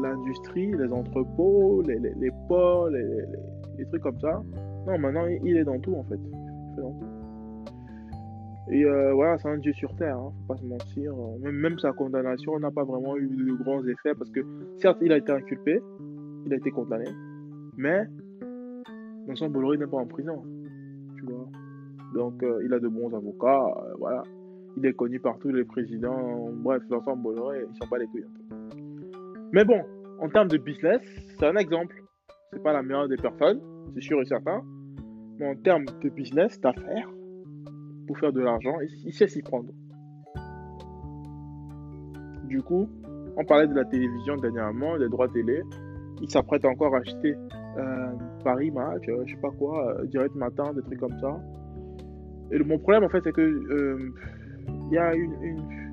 l'industrie, 0.00 0.72
les 0.72 0.92
entrepôts, 0.92 1.82
les, 1.82 1.98
les, 1.98 2.30
ports, 2.48 2.88
les, 2.88 3.86
trucs 3.86 4.02
comme 4.02 4.20
ça. 4.20 4.42
Non, 4.86 4.98
maintenant 4.98 5.26
il 5.26 5.56
est 5.56 5.64
dans 5.64 5.78
tout 5.78 5.94
en 5.94 6.04
fait. 6.04 6.18
Et 8.70 8.84
euh, 8.84 9.12
voilà, 9.14 9.38
c'est 9.38 9.48
un 9.48 9.58
dieu 9.58 9.72
sur 9.72 9.94
terre, 9.96 10.16
hein, 10.16 10.32
faut 10.46 10.54
pas 10.54 10.60
se 10.60 10.66
mentir. 10.66 11.14
Même, 11.40 11.56
même 11.56 11.78
sa 11.78 11.92
condamnation 11.92 12.58
n'a 12.58 12.70
pas 12.70 12.84
vraiment 12.84 13.16
eu 13.16 13.28
de 13.28 13.62
grands 13.62 13.82
effets 13.86 14.14
parce 14.14 14.30
que 14.30 14.40
certes 14.76 14.98
il 15.00 15.12
a 15.12 15.16
été 15.16 15.32
inculpé, 15.32 15.80
il 16.44 16.52
a 16.52 16.56
été 16.56 16.70
condamné, 16.70 17.06
mais 17.76 18.06
Vincent 19.28 19.48
Bolloré 19.50 19.76
n'est 19.76 19.86
pas 19.86 19.98
en 19.98 20.06
prison. 20.06 20.42
Tu 21.16 21.24
vois. 21.26 21.48
Donc, 22.14 22.42
euh, 22.42 22.62
il 22.64 22.72
a 22.72 22.78
de 22.78 22.88
bons 22.88 23.14
avocats. 23.14 23.66
euh, 23.66 23.94
voilà. 23.98 24.22
Il 24.76 24.86
est 24.86 24.94
connu 24.94 25.20
par 25.20 25.38
tous 25.38 25.50
les 25.50 25.64
présidents. 25.64 26.50
Bref, 26.52 26.82
l'ensemble 26.88 27.22
Bolloré, 27.22 27.64
ils 27.68 27.76
s'en 27.76 27.86
bat 27.90 27.98
les 27.98 28.06
couilles 28.06 28.24
un. 28.24 28.76
Mais 29.52 29.64
bon, 29.64 29.82
en 30.20 30.28
termes 30.28 30.48
de 30.48 30.56
business, 30.56 31.00
c'est 31.38 31.46
un 31.46 31.56
exemple. 31.56 32.02
C'est 32.52 32.62
pas 32.62 32.72
la 32.72 32.82
meilleure 32.82 33.08
des 33.08 33.16
personnes, 33.16 33.60
c'est 33.94 34.00
sûr 34.00 34.20
et 34.22 34.24
certain. 34.24 34.62
Mais 35.38 35.48
en 35.48 35.56
termes 35.56 35.84
de 36.02 36.08
business, 36.08 36.58
d'affaires, 36.60 37.10
pour 38.08 38.18
faire 38.18 38.32
de 38.32 38.40
l'argent, 38.40 38.74
il, 38.80 38.88
il 39.06 39.12
sait 39.12 39.28
s'y 39.28 39.42
prendre. 39.42 39.72
Du 42.48 42.62
coup, 42.62 42.88
on 43.36 43.44
parlait 43.44 43.68
de 43.68 43.74
la 43.74 43.84
télévision 43.84 44.36
dernièrement, 44.36 44.98
des 44.98 45.08
droits 45.08 45.28
télé. 45.28 45.62
Il 46.20 46.28
s'apprête 46.28 46.64
encore 46.64 46.96
à 46.96 46.98
acheter 46.98 47.36
euh, 47.76 48.12
Paris 48.42 48.72
Match, 48.72 49.02
euh, 49.08 49.22
je 49.26 49.34
sais 49.34 49.40
pas 49.40 49.50
quoi, 49.50 50.00
euh, 50.00 50.06
Direct 50.06 50.34
Matin, 50.34 50.72
des 50.74 50.82
trucs 50.82 50.98
comme 50.98 51.16
ça. 51.20 51.40
Et 52.50 52.58
le, 52.58 52.64
mon 52.64 52.78
problème, 52.78 53.04
en 53.04 53.08
fait, 53.08 53.20
c'est 53.22 53.32
que 53.32 54.10
il 54.90 54.92
y 54.92 54.98
a 54.98 55.14
une, 55.14 55.32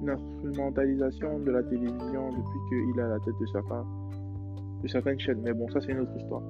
instrumentalisation 0.07 1.39
de 1.39 1.51
la 1.51 1.63
télévision 1.63 2.29
depuis 2.29 2.93
qu'il 2.93 3.01
à 3.01 3.07
la 3.07 3.19
tête 3.19 3.33
de, 3.39 3.45
certains, 3.47 3.83
de 4.83 4.87
certaines 4.87 5.19
chaînes. 5.19 5.41
Mais 5.43 5.53
bon, 5.53 5.67
ça, 5.69 5.81
c'est 5.81 5.91
une 5.91 5.99
autre 5.99 6.15
histoire. 6.15 6.43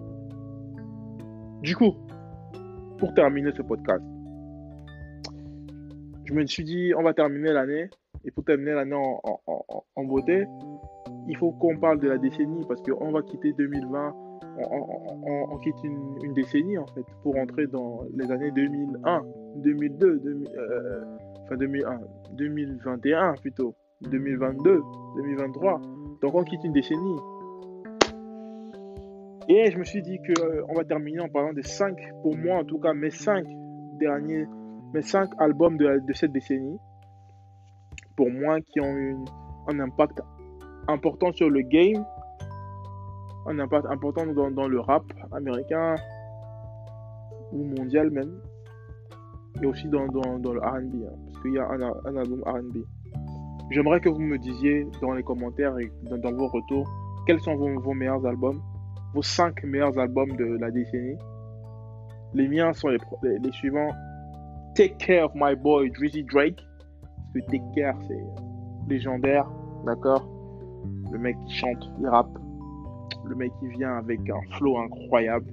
Du 1.62 1.76
coup, 1.76 1.94
pour 2.98 3.14
terminer 3.14 3.52
ce 3.54 3.62
podcast, 3.62 4.04
je 6.26 6.34
me 6.34 6.46
suis 6.46 6.64
dit, 6.64 6.94
on 6.98 7.04
va 7.04 7.14
terminer 7.14 7.54
l'année. 7.54 7.90
Et 8.26 8.32
pour 8.32 8.44
terminer 8.44 8.74
l'année 8.74 8.96
en, 8.96 10.04
beauté, 10.04 10.46
il 11.28 11.38
faut 11.38 11.52
qu'on 11.52 11.78
parle 11.78 12.00
de 12.00 12.08
la 12.08 12.18
décennie 12.18 12.66
parce 12.68 12.82
qu'on 12.82 13.12
va 13.12 13.22
quitter 13.22 13.54
2020, 13.54 14.16
on, 14.58 15.58
quitte 15.60 15.76
une, 15.84 16.34
décennie 16.34 16.78
en 16.78 16.88
fait 16.88 17.06
pour 17.22 17.38
entrer 17.38 17.68
dans 17.68 18.04
les 18.16 18.32
années 18.32 18.52
2001, 18.52 19.22
2002, 19.58 20.20
2000, 20.20 20.50
euh, 20.58 21.04
enfin 21.44 21.58
2001, 21.58 22.00
2021 22.34 23.34
plutôt, 23.42 23.76
2022, 24.10 24.82
2023. 25.18 25.82
Donc 26.22 26.36
on 26.36 26.44
quitte 26.44 26.64
une 26.64 26.74
décennie. 26.74 27.20
Et 29.48 29.70
je 29.70 29.78
me 29.78 29.84
suis 29.84 30.02
dit 30.02 30.18
que 30.26 30.42
euh, 30.42 30.64
va 30.76 30.84
terminer 30.84 31.20
en 31.20 31.30
parlant 31.30 31.54
des 31.54 31.62
5, 31.62 31.96
pour 32.24 32.36
moi 32.36 32.58
en 32.58 32.64
tout 32.64 32.80
cas, 32.80 32.94
mes 32.94 33.12
5 33.12 33.46
derniers, 34.00 34.48
mes 34.96 35.02
5 35.02 35.30
albums 35.40 35.76
de, 35.76 36.14
cette 36.14 36.32
décennie, 36.32 36.80
pour 38.16 38.32
moi 38.32 38.62
qui 38.62 38.80
ont 38.80 38.96
eu 38.96 39.18
un 39.68 39.80
impact 39.82 40.22
important 40.88 41.34
sur 41.34 41.50
le 41.50 41.60
game, 41.64 42.06
un 43.46 43.60
impact 43.60 43.88
important 43.88 44.26
dans, 44.26 44.68
le 44.70 44.80
rap 44.80 45.04
américain 45.34 45.96
ou 47.52 47.66
mondial 47.78 48.10
même, 48.10 48.40
et 49.62 49.66
aussi 49.66 49.90
dans, 49.90 50.08
dans, 50.08 50.54
le 50.54 50.62
RB, 50.62 50.96
hein, 51.04 51.18
parce 51.26 51.42
qu'il 51.42 51.54
y 51.56 51.60
a 51.60 51.68
un, 51.68 52.16
album 52.16 52.42
RB. 52.46 52.78
J'aimerais 53.72 54.00
que 54.00 54.08
vous 54.08 54.22
me 54.22 54.38
disiez 54.38 54.88
dans 55.02 55.12
les 55.12 55.24
commentaires 55.24 55.78
et 55.78 55.92
dans, 56.04 56.32
vos 56.32 56.48
retours 56.48 56.90
quels 57.28 57.42
sont 57.42 57.56
vos, 57.56 57.82
vos, 57.82 57.94
meilleurs 57.94 58.26
albums, 58.26 58.62
vos 59.14 59.22
5 59.22 59.62
meilleurs 59.66 60.00
albums 60.00 60.38
de 60.38 60.58
la 60.58 60.72
décennie. 60.72 61.18
Les 62.34 62.48
miens 62.48 62.72
sont 62.72 62.88
les, 62.88 63.00
les 63.44 63.52
suivants 63.52 63.92
Take 64.76 64.98
Care 65.00 65.24
of 65.24 65.32
My 65.36 65.56
Boy 65.56 65.90
Drizzy 65.90 66.24
Drake, 66.24 66.62
parce 67.02 67.46
que 67.46 67.52
Take 67.52 67.64
Care 67.76 67.96
c'est 68.10 68.26
légendaire, 68.90 69.50
d'accord? 69.86 70.28
Le 71.12 71.18
mec 71.18 71.38
qui 71.46 71.54
chante, 71.54 71.90
il 72.02 72.08
rappe. 72.08 72.38
Le 73.26 73.36
mec 73.36 73.54
qui 73.60 73.68
vient 73.70 73.96
avec 73.96 74.20
un 74.30 74.42
flow 74.58 74.78
incroyable, 74.78 75.50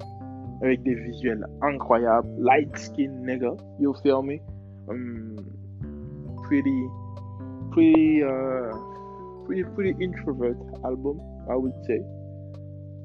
avec 0.61 0.83
des 0.83 0.97
visuels 0.97 1.47
incroyables. 1.63 2.29
Light 2.39 2.77
skin 2.77 3.11
nigga, 3.25 3.55
you 3.79 3.95
feel 4.03 4.23
me? 4.23 4.41
Um, 4.89 5.37
pretty, 6.43 6.89
pretty, 7.71 8.25
uh, 8.25 8.77
pretty, 9.47 9.63
pretty 9.77 9.95
introvert 10.05 10.57
album, 10.85 11.21
I 11.49 11.55
would 11.55 11.75
say. 11.87 12.03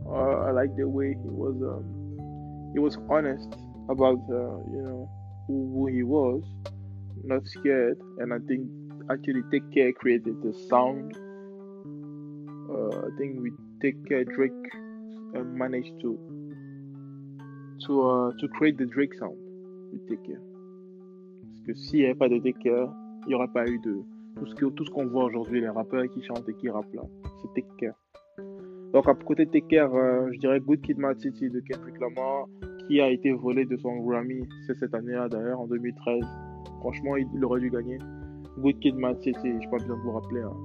Uh, 0.07 0.47
I 0.47 0.51
like 0.51 0.75
the 0.75 0.87
way 0.87 1.09
he 1.09 1.29
was, 1.29 1.55
um, 1.61 2.71
he 2.73 2.79
was 2.79 2.97
honest 3.07 3.55
about, 3.87 4.19
uh, 4.31 4.57
you 4.73 4.81
know, 4.81 5.09
who, 5.47 5.87
he 5.87 6.03
was, 6.03 6.43
not 7.23 7.45
scared, 7.47 7.99
and 8.19 8.33
I 8.33 8.39
think 8.47 8.69
actually 9.09 9.41
Take 9.51 9.71
Care 9.73 9.93
created 9.93 10.41
the 10.43 10.53
sound 10.69 11.15
uh, 12.69 13.07
I 13.07 13.09
think 13.17 13.39
we 13.41 13.51
take 13.81 13.97
uh, 14.11 14.23
Drake 14.35 14.51
uh, 15.35 15.43
managed 15.43 15.93
to 16.01 16.19
to 17.85 18.09
uh, 18.09 18.31
to 18.39 18.47
create 18.49 18.77
the 18.77 18.85
Drake 18.85 19.13
sound. 19.13 19.37
We 19.91 19.99
take 20.09 20.23
care. 20.25 20.41
Parce 21.41 21.61
que 21.65 21.73
s'il 21.73 21.99
n'y 21.99 22.05
avait 22.05 22.15
pas 22.15 22.29
de 22.29 22.39
Take 22.39 22.59
Care, 22.59 22.89
il 23.25 23.29
n'y 23.29 23.35
aurait 23.35 23.53
pas 23.53 23.65
eu 23.65 23.79
de 23.79 24.03
tout 24.37 24.45
ce 24.45 24.55
que 24.55 24.65
tout 24.65 24.85
ce 24.85 24.91
qu'on 24.91 25.07
voit 25.07 25.25
aujourd'hui, 25.25 25.61
les 25.61 25.69
rappeurs 25.69 26.07
qui 26.09 26.21
chantent 26.23 26.47
et 26.49 26.53
qui 26.55 26.69
rappent 26.69 26.93
là. 26.93 27.03
C'est 27.41 27.53
Take 27.53 27.73
Care. 27.77 27.95
Donc 28.97 29.07
à 29.07 29.13
côté 29.13 29.45
de 29.45 29.51
Take 29.51 29.67
Care, 29.67 29.93
euh, 29.93 30.27
je 30.33 30.39
dirais 30.39 30.59
Good 30.59 30.81
Kid, 30.81 30.97
Mad 30.97 31.19
City 31.19 31.51
de 31.51 31.59
Kendrick 31.59 31.99
Lamar, 31.99 32.47
qui 32.87 32.99
a 32.99 33.11
été 33.11 33.31
volé 33.31 33.63
de 33.63 33.77
son 33.77 33.97
Grammy, 33.97 34.41
cette 34.65 34.91
année-là 34.91 35.29
d'ailleurs, 35.29 35.59
en 35.59 35.67
2013. 35.67 36.23
Franchement, 36.79 37.15
il, 37.15 37.45
aurait 37.45 37.59
dû 37.59 37.69
gagner. 37.69 37.99
Good 38.57 38.79
Kid, 38.79 38.95
Mad 38.95 39.21
City, 39.21 39.37
je 39.43 39.49
n'ai 39.49 39.67
pas 39.67 39.77
besoin 39.77 39.97
de 39.97 40.01
vous 40.01 40.11
rappeler. 40.13 40.41
Hein. 40.41 40.57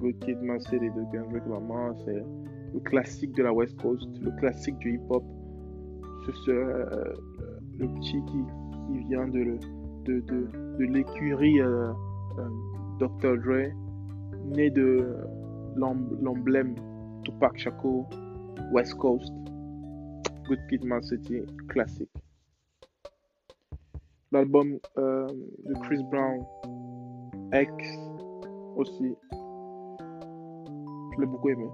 Good 0.00 0.18
Kid, 0.18 0.42
Mad 0.42 0.60
City 0.62 0.90
de 0.90 1.12
Kendrick 1.12 1.46
Lamar, 1.46 1.94
c'est 2.04 2.24
le 2.74 2.80
classique 2.80 3.32
de 3.36 3.44
la 3.44 3.52
West 3.52 3.80
Coast, 3.80 4.08
le 4.20 4.32
classique 4.32 4.78
du 4.78 4.94
hip-hop. 4.94 5.22
C'est 6.44 6.50
euh, 6.50 7.14
le 7.78 7.86
petit 8.00 8.20
qui, 8.26 8.42
qui 8.88 8.98
vient 9.10 9.28
de, 9.28 9.58
de, 10.06 10.20
de, 10.26 10.84
l'écurie 10.86 11.60
euh, 11.60 11.92
euh, 12.40 12.48
Dr. 12.98 13.36
Dre, 13.36 13.70
né 14.56 14.70
de 14.70 15.06
l'emblème 15.76 16.74
Tupac 17.24 17.56
Shakur, 17.56 18.08
West 18.72 18.94
Coast. 18.94 19.32
Good 20.48 20.60
Kid, 20.68 20.84
Mad 20.84 21.02
City, 21.02 21.40
classique. 21.68 22.10
L'album 24.30 24.78
de 24.96 25.74
Chris 25.82 26.02
Brown, 26.10 26.44
X, 27.52 27.98
aussi, 28.76 29.16
je 31.14 31.20
l'ai 31.20 31.26
beaucoup 31.26 31.48
aimé. 31.48 31.66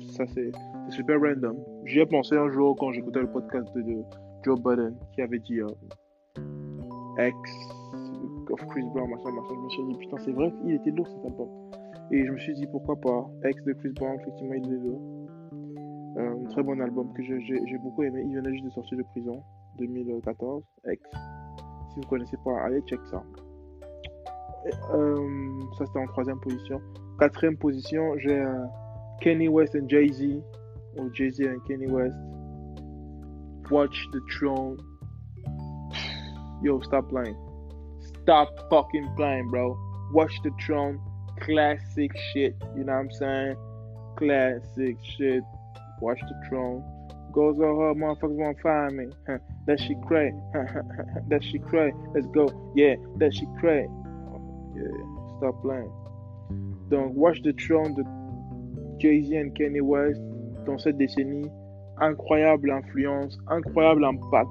Ça, 0.00 0.24
c'est 0.28 0.50
super 0.90 1.20
random. 1.20 1.56
J'y 1.84 2.00
ai 2.00 2.06
pensé 2.06 2.36
un 2.36 2.48
jour 2.50 2.76
quand 2.78 2.92
j'écoutais 2.92 3.20
le 3.20 3.30
podcast 3.30 3.66
de, 3.74 3.82
de, 3.82 4.02
Joe 4.42 4.58
Budden 4.60 4.96
qui 5.14 5.20
avait 5.20 5.38
dit 5.38 5.60
euh, 5.60 5.68
X 7.18 7.50
of 8.50 8.60
Chris 8.68 8.84
Brown, 8.94 9.10
machin, 9.10 9.30
machin. 9.32 9.54
Je 9.54 9.60
me 9.60 9.68
suis 9.68 9.84
dit, 9.84 9.98
putain, 9.98 10.16
c'est 10.18 10.32
vrai, 10.32 10.52
il 10.64 10.74
était 10.74 10.90
lourd 10.90 11.08
cet 11.08 11.24
album. 11.24 11.48
Et 12.12 12.26
je 12.26 12.30
me 12.30 12.38
suis 12.38 12.54
dit, 12.54 12.66
pourquoi 12.66 12.96
pas 12.96 13.30
X 13.44 13.62
de 13.64 13.72
Chris 13.74 13.92
Brown, 13.92 14.18
effectivement, 14.20 14.54
il 14.54 14.72
est 14.72 14.78
lourd. 14.78 15.00
Euh, 16.16 16.44
un 16.44 16.44
très 16.50 16.62
bon 16.62 16.80
album 16.80 17.12
que 17.12 17.22
j'ai 17.22 17.78
beaucoup 17.78 18.02
aimé. 18.02 18.24
Il 18.26 18.34
venait 18.34 18.52
juste 18.52 18.64
de 18.64 18.70
sortir 18.70 18.98
de 18.98 19.04
prison, 19.04 19.42
2014, 19.78 20.64
X. 20.88 21.02
Si 21.90 22.00
vous 22.00 22.08
connaissez 22.08 22.36
pas, 22.44 22.62
allez 22.62 22.80
check 22.82 23.00
ça. 23.10 23.22
Euh, 24.94 25.60
ça 25.78 25.86
c'était 25.86 26.00
en 26.00 26.06
troisième 26.06 26.40
position. 26.40 26.80
Quatrième 27.18 27.56
position, 27.56 28.18
j'ai 28.18 28.40
euh, 28.40 28.64
Kenny 29.20 29.48
West 29.48 29.74
et 29.74 29.82
Jay-Z. 29.86 30.42
Ou 30.98 31.14
Jay-Z 31.14 31.40
et 31.40 31.58
Kenny 31.68 31.86
West. 31.86 32.16
Watch 33.70 34.08
the 34.12 34.18
Throne. 34.36 34.76
Yo, 36.62 36.82
stop 36.82 37.08
playing. 37.08 37.36
Stop 38.00 38.48
fucking 38.68 39.06
playing, 39.16 39.48
bro. 39.48 39.76
Watch 40.12 40.32
the 40.42 40.50
Throne. 40.66 40.98
Classic 41.40 42.10
shit. 42.32 42.54
You 42.76 42.84
know 42.84 42.92
what 42.92 43.00
I'm 43.00 43.10
saying? 43.12 43.56
Classic 44.16 44.96
shit. 45.16 45.42
Watch 46.00 46.20
the 46.20 46.48
Throne. 46.48 46.84
Goes 47.32 47.56
on 47.58 47.78
her, 47.78 47.94
motherfuckers 47.94 48.36
won't 48.36 48.60
find 48.60 48.96
me. 48.96 49.06
that 49.66 49.78
shit 49.80 49.96
cray. 50.06 50.32
that 51.28 51.44
shit 51.44 51.64
cray. 51.64 51.92
Let's 52.14 52.26
go. 52.28 52.72
Yeah, 52.74 52.96
that 53.18 53.34
shit 53.34 53.48
cray. 53.60 53.86
Yeah, 54.74 55.38
stop 55.38 55.62
playing. 55.62 55.92
Donc, 56.90 57.14
Watch 57.14 57.42
the 57.42 57.52
Throne 57.52 57.94
de 57.94 58.02
Jay-Z 58.98 59.32
et 59.32 59.50
Kanye 59.52 59.80
West 59.80 60.20
dans 60.66 60.78
cette 60.78 60.96
décennie, 60.98 61.48
incroyable 61.98 62.70
influence, 62.70 63.38
incroyable 63.48 64.04
impact 64.04 64.50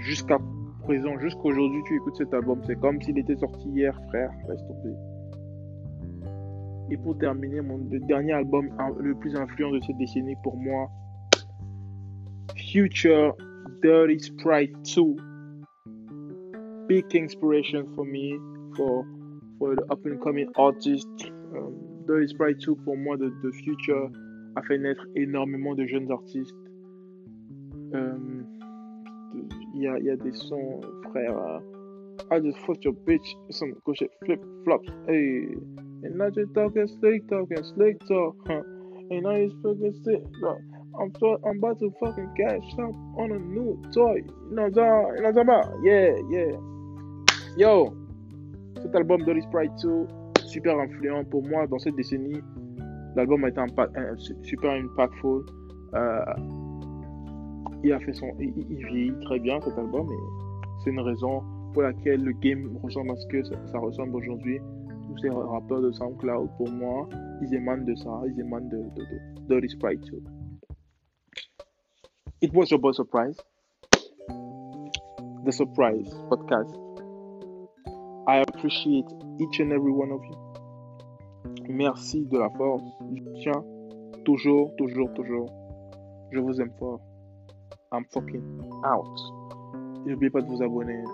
jusqu'à 0.00 0.38
présent, 0.82 1.18
jusqu'à 1.18 1.44
aujourd'hui. 1.44 1.82
Tu 1.86 1.96
écoutes 1.96 2.16
cet 2.16 2.32
album, 2.32 2.60
c'est 2.66 2.78
comme 2.80 3.00
s'il 3.02 3.18
était 3.18 3.36
sorti 3.36 3.68
hier, 3.68 3.98
frère. 4.08 4.30
Laisse 4.48 4.62
tomber. 4.66 5.13
Et 6.90 6.96
pour 6.96 7.16
terminer, 7.18 7.60
mon 7.60 7.78
le 7.90 7.98
dernier 8.00 8.32
album 8.32 8.68
le 9.00 9.14
plus 9.14 9.34
influent 9.36 9.72
de 9.72 9.80
cette 9.80 9.96
décennie 9.96 10.36
pour 10.42 10.56
moi, 10.56 10.88
Future 12.56 13.34
Dirty 13.82 14.18
Sprite 14.20 14.72
2. 14.94 15.16
Big 16.88 17.04
inspiration 17.14 17.86
for 17.94 18.04
me, 18.04 18.38
for 18.76 19.04
for 19.58 19.74
the 19.74 19.82
up 19.90 20.04
and 20.04 20.20
coming 20.22 20.46
artist. 20.56 21.08
Um, 21.54 21.74
Dirty 22.06 22.28
Sprite 22.28 22.58
2 22.58 22.74
pour 22.84 22.96
moi 22.96 23.16
de, 23.16 23.32
Future 23.52 24.10
a 24.56 24.62
fait 24.62 24.78
naître 24.78 25.06
énormément 25.14 25.74
de 25.74 25.86
jeunes 25.86 26.10
artistes. 26.10 26.54
Um, 27.94 28.44
il 29.74 29.82
y 29.82 30.10
a, 30.10 30.16
des 30.16 30.32
sons, 30.32 30.80
frère. 31.10 31.36
euh, 31.36 31.58
I 32.30 32.40
just 32.40 32.58
fucked 32.58 32.84
your 32.84 32.94
bitch, 33.06 33.36
some 33.50 33.74
shit 33.94 34.10
flip 34.24 34.40
flops, 34.64 34.88
hey. 35.08 35.48
And 36.04 36.16
now 36.16 36.28
just 36.30 36.52
talking 36.54 36.86
slick 37.00 37.26
talking 37.28 37.64
slick 37.74 37.98
talk, 38.06 38.36
huh? 38.46 38.62
And 39.10 39.26
I 39.26 39.46
just 39.46 39.56
fucking 39.62 39.94
sick, 40.04 40.22
bro. 40.40 40.58
I'm 41.00 41.12
so, 41.18 41.40
I'm 41.44 41.58
about 41.58 41.80
to 41.80 41.92
fucking 41.98 42.34
cash 42.36 42.62
out 42.78 42.94
on 43.18 43.32
a 43.32 43.38
new 43.38 43.80
toy. 43.92 44.16
You 44.48 44.54
know 44.54 44.68
what 44.68 44.76
you? 44.76 45.82
Yeah, 45.82 46.14
yeah. 46.30 46.56
Yo, 47.56 47.94
cet 48.82 48.94
album 48.94 49.24
Dolly 49.24 49.40
Sprite 49.42 49.72
2, 49.82 50.06
super 50.46 50.78
influent 50.80 51.24
pour 51.30 51.42
moi 51.42 51.66
dans 51.66 51.78
cette 51.78 51.96
décennie. 51.96 52.40
L'album 53.16 53.44
a 53.44 53.48
été 53.48 53.60
un, 53.60 53.66
un 53.96 54.16
super 54.16 54.70
impactful. 54.72 55.44
Euh, 55.94 56.24
il 57.82 57.92
a 57.92 57.98
fait 58.00 58.12
son, 58.12 58.28
il, 58.40 58.52
il- 58.56 58.66
il 58.70 58.86
vieillit 58.86 59.14
très 59.24 59.38
bien 59.38 59.60
cet 59.60 59.76
album 59.78 60.06
et 60.10 60.82
c'est 60.82 60.90
une 60.90 61.00
raison 61.00 61.42
pour 61.72 61.82
laquelle 61.82 62.22
le 62.22 62.32
game 62.32 62.76
ressemble 62.82 63.10
à 63.12 63.16
ce 63.16 63.26
que 63.28 63.42
ça 63.44 63.78
ressemble 63.78 64.16
aujourd'hui. 64.16 64.60
Tous 65.14 65.20
ces 65.20 65.30
rappeurs 65.30 65.80
de 65.80 65.92
SoundCloud, 65.92 66.50
pour 66.56 66.68
moi, 66.70 67.08
ils 67.40 67.54
émanent 67.54 67.84
de 67.84 67.94
ça, 67.94 68.22
ils 68.26 68.40
émanent 68.40 68.68
de, 68.68 69.60
de, 69.60 69.68
Sprite 69.68 70.00
2. 70.10 70.22
It 72.42 72.52
was 72.52 72.70
your 72.70 72.80
boy 72.80 72.92
surprise. 72.92 73.36
The 75.44 75.52
surprise 75.52 76.12
podcast. 76.28 76.74
I 78.26 78.38
appreciate 78.38 79.06
each 79.38 79.60
and 79.60 79.70
every 79.70 79.92
one 79.92 80.10
of 80.10 80.20
you. 80.24 80.36
Merci 81.68 82.24
de 82.26 82.38
la 82.38 82.50
force, 82.50 82.82
soutien. 83.16 83.64
Toujours, 84.24 84.74
toujours, 84.76 85.12
toujours. 85.14 85.46
Je 86.32 86.40
vous 86.40 86.60
aime 86.60 86.72
fort. 86.78 87.00
I'm 87.92 88.04
fucking 88.12 88.42
out. 88.84 89.20
N'oubliez 90.06 90.30
pas 90.30 90.40
de 90.40 90.46
vous 90.46 90.60
abonner, 90.62 91.04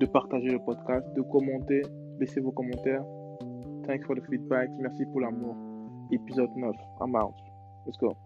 de 0.00 0.06
partager 0.06 0.48
le 0.48 0.58
podcast, 0.58 1.06
de 1.14 1.22
commenter, 1.22 1.82
laisser 2.20 2.40
vos 2.40 2.52
commentaires. 2.52 3.04
Thanks 3.86 4.06
for 4.06 4.14
the 4.14 4.22
feedback. 4.28 4.68
Merci 4.78 5.04
pour 5.06 5.20
l'amour. 5.20 5.56
Épisode 6.12 6.50
9. 6.54 6.74
I'm 7.00 7.16
out. 7.16 7.34
Let's 7.86 7.96
go. 7.98 8.16